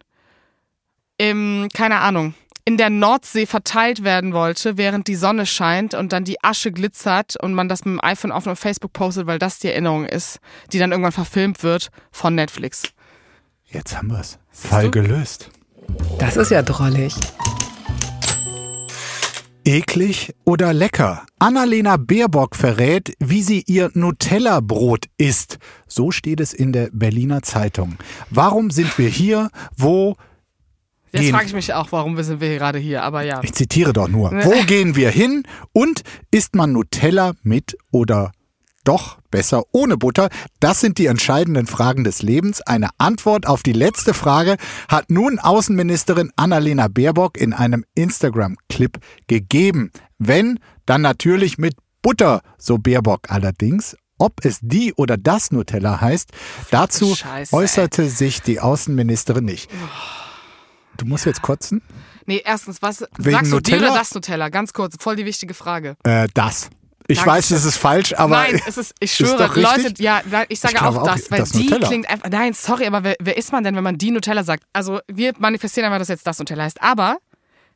im, 1.18 1.68
keine 1.74 2.00
Ahnung, 2.00 2.34
in 2.66 2.78
der 2.78 2.90
Nordsee 2.90 3.46
verteilt 3.46 4.04
werden 4.04 4.34
wollte, 4.34 4.78
während 4.78 5.08
die 5.08 5.16
Sonne 5.16 5.46
scheint 5.46 5.94
und 5.94 6.14
dann 6.14 6.24
die 6.24 6.44
Asche 6.44 6.72
glitzert 6.72 7.36
und 7.42 7.54
man 7.54 7.70
das 7.70 7.86
mit 7.86 7.94
dem 7.94 8.04
iPhone 8.04 8.32
auf 8.32 8.46
Facebook 8.60 8.94
postet, 8.94 9.28
weil 9.28 9.40
das 9.40 9.60
die 9.60 9.70
Erinnerung 9.70 10.06
ist, 10.06 10.40
die 10.72 10.80
dann 10.80 10.92
irgendwann 10.92 11.12
verfilmt 11.12 11.64
wird 11.64 11.90
von 12.12 12.36
Netflix. 12.36 12.84
Jetzt 13.66 13.98
haben 13.98 14.10
wir 14.10 14.20
es. 14.20 14.38
Fall 14.52 14.86
du? 14.86 14.92
gelöst. 14.92 15.50
Das 16.20 16.38
ist 16.38 16.52
ja 16.52 16.62
drollig. 16.62 17.16
Eklig 19.64 20.34
oder 20.44 20.74
lecker? 20.74 21.24
Annalena 21.38 21.98
Baerbock 21.98 22.56
verrät, 22.56 23.14
wie 23.20 23.44
sie 23.44 23.64
ihr 23.68 23.92
Nutella-Brot 23.94 25.06
isst. 25.18 25.60
So 25.88 26.10
steht 26.12 26.40
es 26.40 26.54
in 26.54 26.74
der 26.74 26.90
Berliner 26.92 27.44
Zeitung. 27.44 27.98
Warum 28.32 28.72
sind 28.72 28.98
wir 28.98 29.10
hier? 29.10 29.50
Wo 29.78 30.16
Jetzt 31.12 31.24
gehen? 31.24 31.34
frage 31.34 31.48
ich 31.48 31.54
mich 31.54 31.74
auch, 31.74 31.92
warum 31.92 32.22
sind 32.24 32.40
wir 32.40 32.48
hier 32.48 32.58
gerade 32.58 32.80
hier, 32.80 33.04
aber 33.04 33.24
ja. 33.24 33.42
Ich 33.44 33.54
zitiere 33.54 33.92
doch 33.92 34.08
nur. 34.08 34.32
Wo 34.32 34.64
gehen 34.66 34.96
wir 34.96 35.10
hin? 35.10 35.44
Und 35.74 36.04
isst 36.32 36.56
man 36.56 36.72
Nutella 36.72 37.34
mit 37.44 37.78
oder 37.92 38.32
doch 38.84 39.18
besser 39.30 39.64
ohne 39.72 39.98
Butter? 39.98 40.30
Das 40.60 40.80
sind 40.80 40.98
die 40.98 41.08
entscheidenden 41.08 41.68
Fragen 41.68 42.04
des 42.04 42.22
Lebens. 42.22 42.62
Eine 42.62 42.90
Antwort 42.98 43.46
auf 43.46 43.62
die 43.62 43.74
letzte 43.74 44.14
Frage 44.14 44.56
hat 44.88 45.10
nun 45.10 45.38
Außenministerin 45.38 46.32
Annalena 46.38 46.88
Baerbock 46.88 47.38
in 47.38 47.54
einem 47.54 47.84
Instagram-Clip 47.96 48.98
gegeben. 49.28 49.92
Wenn, 50.18 50.60
dann 50.86 51.02
natürlich 51.02 51.58
mit 51.58 51.76
Butter, 52.02 52.42
so 52.58 52.78
Baerbock 52.78 53.30
allerdings. 53.30 53.98
Ob 54.18 54.46
es 54.46 54.60
die 54.62 54.94
oder 54.94 55.18
das 55.18 55.52
Nutella 55.52 56.00
heißt, 56.00 56.30
dazu 56.70 57.16
Scheiße, 57.16 57.56
äußerte 57.56 58.08
sich 58.08 58.42
die 58.44 58.60
Außenministerin 58.60 59.44
nicht. 59.44 59.70
Du 61.02 61.08
musst 61.08 61.26
jetzt 61.26 61.42
kotzen? 61.42 61.82
Nee, 62.28 62.42
erstens, 62.46 62.82
was 62.84 63.04
Wegen 63.18 63.32
sagst 63.32 63.52
du 63.52 63.60
die 63.60 63.72
Nutella? 63.72 63.92
oder 63.92 64.00
das 64.00 64.14
Nutella? 64.14 64.50
Ganz 64.50 64.72
kurz, 64.72 64.96
voll 65.00 65.16
die 65.16 65.26
wichtige 65.26 65.56
Frage. 65.56 65.98
Äh, 66.04 66.28
das. 66.36 66.70
Ich 67.08 67.18
Dankeschön. 67.18 67.26
weiß, 67.38 67.52
es 67.52 67.66
ist 67.66 67.78
falsch, 67.78 68.14
aber. 68.14 68.36
nein, 68.36 68.62
es 68.68 68.78
ist, 68.78 68.94
ich 69.00 69.12
ist 69.20 69.28
schwöre, 69.28 69.56
richtig? 69.56 69.84
Leute, 69.84 70.04
ja, 70.04 70.22
ich 70.48 70.60
sage 70.60 70.76
Ich 70.76 70.82
auch 70.82 70.96
auch, 70.98 71.04
das, 71.04 71.32
weil 71.32 71.40
das 71.40 71.50
die 71.54 71.64
Nutella. 71.64 71.88
klingt 71.88 72.08
einfach, 72.10 72.30
nein, 72.30 72.54
sorry, 72.54 72.86
aber 72.86 73.04
wer, 73.04 73.16
wer 73.20 73.36
ist 73.38 73.52
man 73.52 73.64
denn, 73.64 73.76
wenn 73.76 73.84
man 73.84 73.98
die 73.98 74.12
Nutella 74.12 74.44
sagt? 74.44 74.64
Also, 74.74 75.00
wir 75.12 75.34
manifestieren 75.40 75.88
einfach, 75.88 75.98
dass 76.00 76.10
jetzt 76.10 76.28
das 76.28 76.38
Nutella 76.38 76.64
heißt, 76.66 76.82
aber 76.84 77.18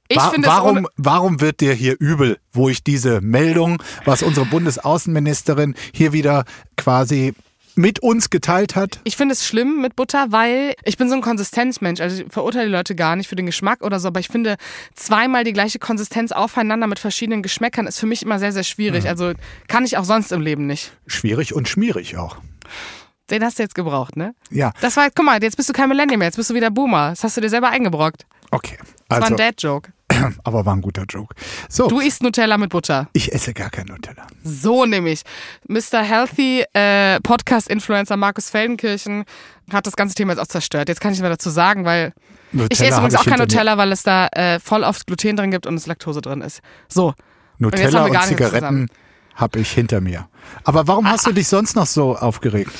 ich 0.07 0.17
Wa- 0.17 0.29
finde 0.29 0.47
es 0.47 0.53
warum, 0.53 0.87
warum 0.97 1.41
wird 1.41 1.59
dir 1.61 1.73
hier 1.73 1.95
übel, 1.99 2.37
wo 2.53 2.69
ich 2.69 2.83
diese 2.83 3.19
Meldung, 3.21 3.81
was 4.05 4.21
unsere 4.21 4.45
Bundesaußenministerin 4.45 5.73
hier 5.93 6.13
wieder 6.13 6.45
quasi 6.77 7.33
mit 7.75 7.99
uns 7.99 8.29
geteilt 8.29 8.75
hat? 8.75 8.99
ich 9.03 9.17
finde 9.17 9.33
es 9.33 9.45
schlimm 9.45 9.81
mit 9.81 9.95
Butter, 9.95 10.27
weil 10.29 10.75
ich 10.83 10.97
bin 10.97 11.09
so 11.09 11.15
ein 11.15 11.21
Konsistenzmensch. 11.21 11.99
Also 12.01 12.23
ich 12.23 12.31
verurteile 12.31 12.65
die 12.65 12.71
Leute 12.71 12.95
gar 12.95 13.15
nicht 13.15 13.27
für 13.27 13.35
den 13.35 13.45
Geschmack 13.45 13.81
oder 13.83 13.99
so, 13.99 14.07
aber 14.07 14.19
ich 14.19 14.27
finde 14.29 14.55
zweimal 14.95 15.43
die 15.43 15.53
gleiche 15.53 15.79
Konsistenz 15.79 16.31
aufeinander 16.31 16.87
mit 16.87 16.99
verschiedenen 16.99 17.41
Geschmäckern 17.43 17.87
ist 17.87 17.99
für 17.99 18.05
mich 18.07 18.23
immer 18.23 18.39
sehr, 18.39 18.51
sehr 18.51 18.63
schwierig. 18.63 19.03
Mhm. 19.03 19.09
Also 19.09 19.33
kann 19.67 19.83
ich 19.85 19.97
auch 19.97 20.05
sonst 20.05 20.31
im 20.31 20.41
Leben 20.41 20.65
nicht. 20.67 20.91
Schwierig 21.07 21.53
und 21.53 21.67
schmierig 21.67 22.17
auch. 22.17 22.37
Den 23.29 23.43
hast 23.43 23.57
du 23.57 23.63
jetzt 23.63 23.73
gebraucht, 23.75 24.15
ne? 24.17 24.35
Ja, 24.51 24.71
Das 24.81 24.95
war, 24.97 25.07
guck 25.13 25.25
mal, 25.25 25.41
jetzt 25.41 25.57
bist 25.57 25.67
du 25.69 25.73
kein 25.73 25.89
Millennium 25.89 26.19
mehr, 26.19 26.27
jetzt 26.27 26.35
bist 26.37 26.49
du 26.51 26.53
wieder 26.53 26.69
Boomer. 26.69 27.09
Das 27.09 27.23
hast 27.23 27.35
du 27.37 27.41
dir 27.41 27.49
selber 27.49 27.69
eingebrockt. 27.69 28.25
okay. 28.51 28.77
Das 29.07 29.19
war 29.19 29.23
Also, 29.27 29.33
ein 29.35 29.37
Dad-Joke. 29.37 29.91
aber 30.43 30.65
war 30.65 30.75
ein 30.75 30.81
guter 30.81 31.05
Joke. 31.09 31.35
So, 31.69 31.87
Du 31.87 31.99
isst 31.99 32.21
Nutella 32.21 32.57
mit 32.57 32.69
Butter. 32.69 33.09
ich 33.13 33.31
esse 33.33 33.53
gar 33.53 33.69
kein 33.69 33.87
Nutella. 33.87 34.27
So 34.43 34.85
nämlich. 34.85 35.23
Mr. 35.67 36.01
Healthy 36.03 36.63
äh, 36.73 37.19
Podcast-Influencer 37.21 38.17
Markus 38.17 38.49
Feldenkirchen 38.49 39.25
hat 39.71 39.87
das 39.87 39.95
ganze 39.95 40.15
Thema 40.15 40.33
jetzt 40.33 40.41
auch 40.41 40.47
zerstört. 40.47 40.89
Jetzt 40.89 41.01
kann 41.01 41.11
ich 41.11 41.17
nicht 41.17 41.23
mehr 41.23 41.31
dazu 41.31 41.49
sagen, 41.49 41.85
weil 41.85 42.13
Nutella 42.51 42.67
ich 42.71 42.81
esse 42.81 42.97
übrigens 42.97 43.15
auch 43.15 43.25
kein. 43.25 43.39
Nutella, 43.39 43.77
weil 43.77 43.91
es 43.91 44.03
da 44.03 44.27
äh, 44.27 44.59
voll 44.59 44.83
oft 44.83 45.07
Gluten 45.07 45.35
drin 45.35 45.51
gibt 45.51 45.65
und 45.65 45.75
es 45.75 45.87
Laktose 45.87 46.21
drin 46.21 46.41
ist. 46.41 46.61
So. 46.87 47.13
Nutella 47.57 48.03
und 48.05 48.11
nichts 48.11 48.27
Zigaretten 48.27 48.89
habe 49.35 49.59
ich 49.59 49.71
hinter 49.71 50.01
mir. 50.01 50.27
Aber 50.63 50.87
warum 50.87 51.09
hast 51.09 51.27
du 51.27 51.31
dich 51.31 51.47
sonst 51.47 51.75
noch 51.75 51.85
so 51.87 52.15
aufgeregt? 52.15 52.71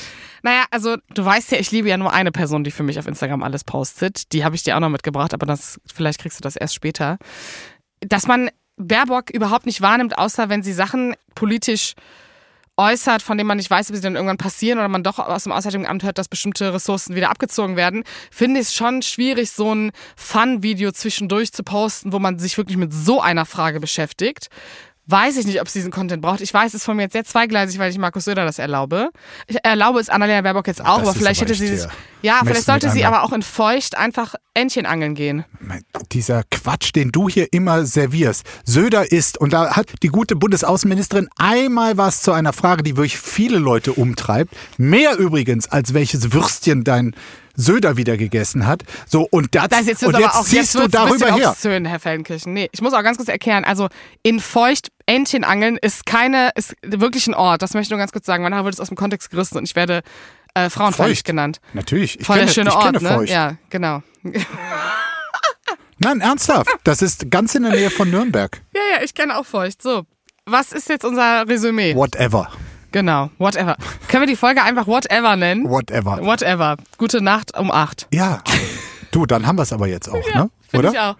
Naja, 0.46 0.66
also 0.70 0.98
du 1.16 1.26
weißt 1.26 1.54
ja, 1.54 1.58
ich 1.58 1.72
liebe 1.72 1.90
ja 1.90 1.98
nur 1.98 2.14
eine 2.14 2.32
Person, 2.32 2.64
die 2.64 2.70
für 2.70 2.84
mich 2.84 3.00
auf 3.00 3.08
Instagram 3.08 3.42
alles 3.42 3.64
postet. 3.64 4.32
Die 4.32 4.46
habe 4.46 4.56
ich 4.56 4.62
dir 4.62 4.76
auch 4.76 4.80
noch 4.80 4.90
mitgebracht, 4.90 5.34
aber 5.34 5.48
das 5.48 5.82
vielleicht 5.92 6.22
kriegst 6.22 6.38
du 6.38 6.44
das 6.44 6.56
erst 6.56 6.76
später. 6.76 7.18
Dass 8.02 8.28
man 8.28 8.52
Baerbock 8.78 9.32
überhaupt 9.32 9.66
nicht 9.66 9.82
wahrnimmt, 9.82 10.20
außer 10.20 10.48
wenn 10.48 10.62
sie 10.62 10.74
Sachen 10.74 11.16
politisch 11.34 11.96
äußert, 12.78 13.24
von 13.24 13.40
denen 13.40 13.48
man 13.48 13.58
nicht 13.58 13.72
weiß, 13.72 13.90
ob 13.90 13.96
sie 13.96 14.04
dann 14.04 14.14
irgendwann 14.14 14.38
passieren 14.38 14.78
oder 14.78 14.88
man 14.88 15.02
doch 15.02 15.18
aus 15.18 15.46
dem 15.46 15.52
Auswärtigen 15.52 15.88
Amt 15.88 16.04
hört, 16.04 16.20
dass 16.20 16.28
bestimmte 16.28 16.72
Ressourcen 16.76 17.16
wieder 17.16 17.32
abgezogen 17.32 17.76
werden, 17.76 18.04
finde 18.30 18.60
ich 18.60 18.68
es 18.68 18.76
schon 18.76 19.02
schwierig, 19.02 19.50
so 19.50 19.74
ein 19.74 19.94
Fun-Video 20.16 20.92
zwischendurch 20.92 21.54
zu 21.54 21.64
posten, 21.64 22.14
wo 22.14 22.20
man 22.20 22.38
sich 22.38 22.56
wirklich 22.56 22.78
mit 22.78 22.94
so 22.94 23.20
einer 23.20 23.48
Frage 23.48 23.80
beschäftigt. 23.80 24.50
Weiß 25.08 25.38
ich 25.38 25.46
nicht, 25.46 25.62
ob 25.62 25.70
sie 25.70 25.80
diesen 25.80 25.92
Content 25.92 26.22
braucht. 26.22 26.42
Ich 26.42 26.52
weiß, 26.52 26.70
es 26.70 26.76
ist 26.76 26.84
von 26.84 26.98
mir 26.98 27.04
jetzt 27.04 27.14
sehr 27.14 27.24
zweigleisig, 27.24 27.78
weil 27.78 27.92
ich 27.92 27.98
Markus 28.00 28.26
Söder 28.26 28.44
das 28.44 28.58
erlaube. 28.58 29.12
Ich 29.46 29.58
erlaube 29.64 30.00
es 30.00 30.10
Annalena 30.10 30.42
Baerbock 30.42 30.66
jetzt 30.66 30.82
auch, 30.82 31.00
Das 31.00 31.10
aber 31.10 31.18
vielleicht 31.18 31.42
aber 31.42 31.50
hätte 31.52 31.60
sie 31.60 31.78
sich, 31.78 31.88
ja, 32.24 32.42
vielleicht 32.44 32.66
sollte 32.66 32.90
sie 32.90 33.06
aber 33.06 33.24
auch 33.24 33.32
in 33.32 33.44
feucht 33.44 33.96
einfach 33.96 34.34
Entchen 34.56 34.88
angeln 34.88 35.14
gehen. 35.14 35.46
Dieser 36.12 36.44
Quatsch, 36.50 36.92
den 36.96 37.12
du 37.12 37.30
hier 37.30 37.54
immer 37.54 37.86
servierst. 37.86 38.44
Söder 38.64 39.12
ist, 39.12 39.38
und 39.38 39.54
da 39.54 39.76
hat 39.76 39.94
die 40.02 40.08
gute 40.08 40.36
Bundesaußenministerin 40.36 41.30
einmal 41.38 41.98
was 41.98 42.22
zu 42.22 42.32
einer 42.32 42.54
Frage, 42.54 42.82
die 42.82 42.98
wirklich 42.98 43.20
viele 43.20 43.60
Leute 43.60 43.94
umtreibt. 43.94 44.56
Mehr 44.78 45.18
übrigens, 45.18 45.68
als 45.68 45.94
welches 45.94 46.34
Würstchen 46.34 46.84
dein 46.84 47.16
Söder 47.56 47.98
wieder 47.98 48.18
gegessen 48.18 48.66
hat. 48.66 48.84
So, 49.08 49.28
und, 49.30 49.56
das, 49.56 49.70
Das 49.70 49.86
jetzt 49.86 50.04
und 50.04 50.18
jetzt 50.18 50.36
auch, 50.36 50.44
ziehst 50.44 50.74
jetzt 50.74 50.76
du 50.76 50.88
darüber 50.88 51.34
her. 51.34 51.56
Herr 51.64 52.00
Feldenkirchen. 52.00 52.54
Nee, 52.54 52.70
ich 52.72 52.82
muss 52.82 52.94
auch 52.94 53.04
ganz 53.04 53.18
kurz 53.18 53.30
erklären. 53.30 53.64
Also 53.64 53.88
in 54.24 54.40
feucht 54.40 54.90
Entchen 55.08 55.44
angeln 55.44 55.78
ist 55.82 56.06
keine, 56.06 56.50
ist 56.56 56.76
wirklich 56.84 57.28
ein 57.28 57.34
Ort. 57.34 57.62
Das 57.62 57.74
möchte 57.74 57.88
ich 57.88 57.90
nur 57.92 58.00
ganz 58.00 58.12
kurz 58.12 58.26
sagen. 58.26 58.44
Manchmal 58.44 58.66
wird 58.66 58.74
es 58.74 58.80
aus 58.80 58.88
dem 58.88 58.98
Kontext 58.98 59.30
gerissen 59.30 59.58
und 59.58 59.66
ich 59.66 59.76
werde 59.76 60.02
äh, 60.56 60.70
frauenfeindlich 60.70 61.20
Feucht. 61.20 61.26
genannt. 61.26 61.60
Natürlich. 61.74 62.20
Ich 62.20 62.26
Voll 62.26 62.38
kenne, 62.38 62.48
der 62.48 62.54
schöne 62.54 62.70
ich 62.70 62.76
Ort, 62.76 62.86
kenne 62.86 63.02
ne? 63.04 63.10
Feucht. 63.10 63.30
Ja, 63.32 63.56
genau. 63.70 64.02
Nein, 65.98 66.22
ernsthaft. 66.22 66.70
Das 66.84 67.02
ist 67.02 67.32
ganz 67.32 67.56
in 67.56 67.64
der 67.64 67.72
Nähe 67.72 67.90
von 67.90 68.10
Nürnberg. 68.10 68.62
Ja, 68.76 68.82
ja, 68.98 69.04
ich 69.04 69.14
kenne 69.14 69.38
auch 69.38 69.46
feucht. 69.46 69.82
So, 69.82 70.06
was 70.46 70.72
ist 70.74 70.90
jetzt 70.90 71.06
unser 71.06 71.48
Resümee? 71.48 71.96
Whatever. 71.96 72.50
Genau, 72.92 73.30
whatever. 73.38 73.76
Können 74.08 74.24
wir 74.24 74.28
die 74.28 74.36
Folge 74.36 74.64
einfach 74.64 74.88
whatever 74.88 75.36
nennen? 75.36 75.70
Whatever. 75.70 76.20
Whatever. 76.22 76.78
Gute 76.98 77.22
Nacht 77.22 77.58
um 77.58 77.72
acht. 77.72 78.08
Ja. 78.14 78.42
Du, 79.12 79.26
dann 79.26 79.48
haben 79.48 79.58
wir 79.58 79.64
es 79.64 79.72
aber 79.74 79.88
jetzt 79.88 80.10
auch, 80.10 80.26
ne? 80.34 80.50
Finde 80.76 80.92
ich 80.94 81.00
auch. 81.00 81.16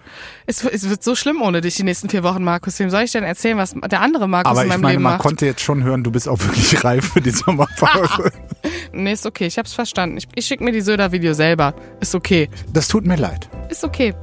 Es, 0.46 0.64
es 0.64 0.90
wird 0.90 1.04
so 1.04 1.16
schlimm 1.16 1.42
ohne 1.42 1.62
dich 1.62 1.76
die 1.76 1.84
nächsten 1.84 2.10
vier 2.10 2.24
Wochen, 2.24 2.44
Markus. 2.44 2.78
Wem 2.80 2.90
soll 2.90 3.04
ich 3.04 3.12
denn 3.12 3.24
erzählen, 3.24 3.58
was 3.58 3.74
der 3.90 4.02
andere 4.02 4.28
Markus 4.28 4.52
Aber 4.52 4.62
in 4.62 4.68
ich 4.68 4.70
meinem 4.74 4.82
meine, 4.82 4.94
Leben 4.94 5.04
man 5.04 5.14
macht? 5.14 5.22
konnte 5.22 5.46
jetzt 5.46 5.62
schon 5.62 5.84
hören, 5.84 6.04
du 6.04 6.12
bist 6.12 6.28
auch 6.30 6.40
wirklich 6.40 6.84
reif 6.84 7.14
für 7.14 7.22
die 7.22 7.32
Sommerpause. 7.32 8.32
Nee, 8.92 9.12
ist 9.12 9.26
okay. 9.26 9.46
Ich 9.46 9.58
hab's 9.58 9.74
verstanden. 9.74 10.16
Ich, 10.18 10.28
ich 10.36 10.46
schicke 10.46 10.64
mir 10.64 10.72
die 10.72 10.80
Söder-Video 10.82 11.34
selber. 11.34 11.74
Ist 12.00 12.16
okay. 12.16 12.50
Das 12.72 12.88
tut 12.88 13.06
mir 13.06 13.18
leid. 13.18 13.50
Ist 13.70 13.84
okay. 13.84 14.14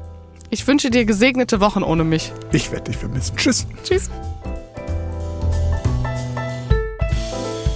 Ich 0.48 0.66
wünsche 0.66 0.88
dir 0.90 1.04
gesegnete 1.04 1.60
Wochen 1.60 1.82
ohne 1.82 2.04
mich. 2.04 2.32
Ich 2.52 2.70
werde 2.72 2.84
dich 2.84 2.96
vermissen. 2.96 3.36
Tschüss. 3.36 3.66
Tschüss. 3.84 4.10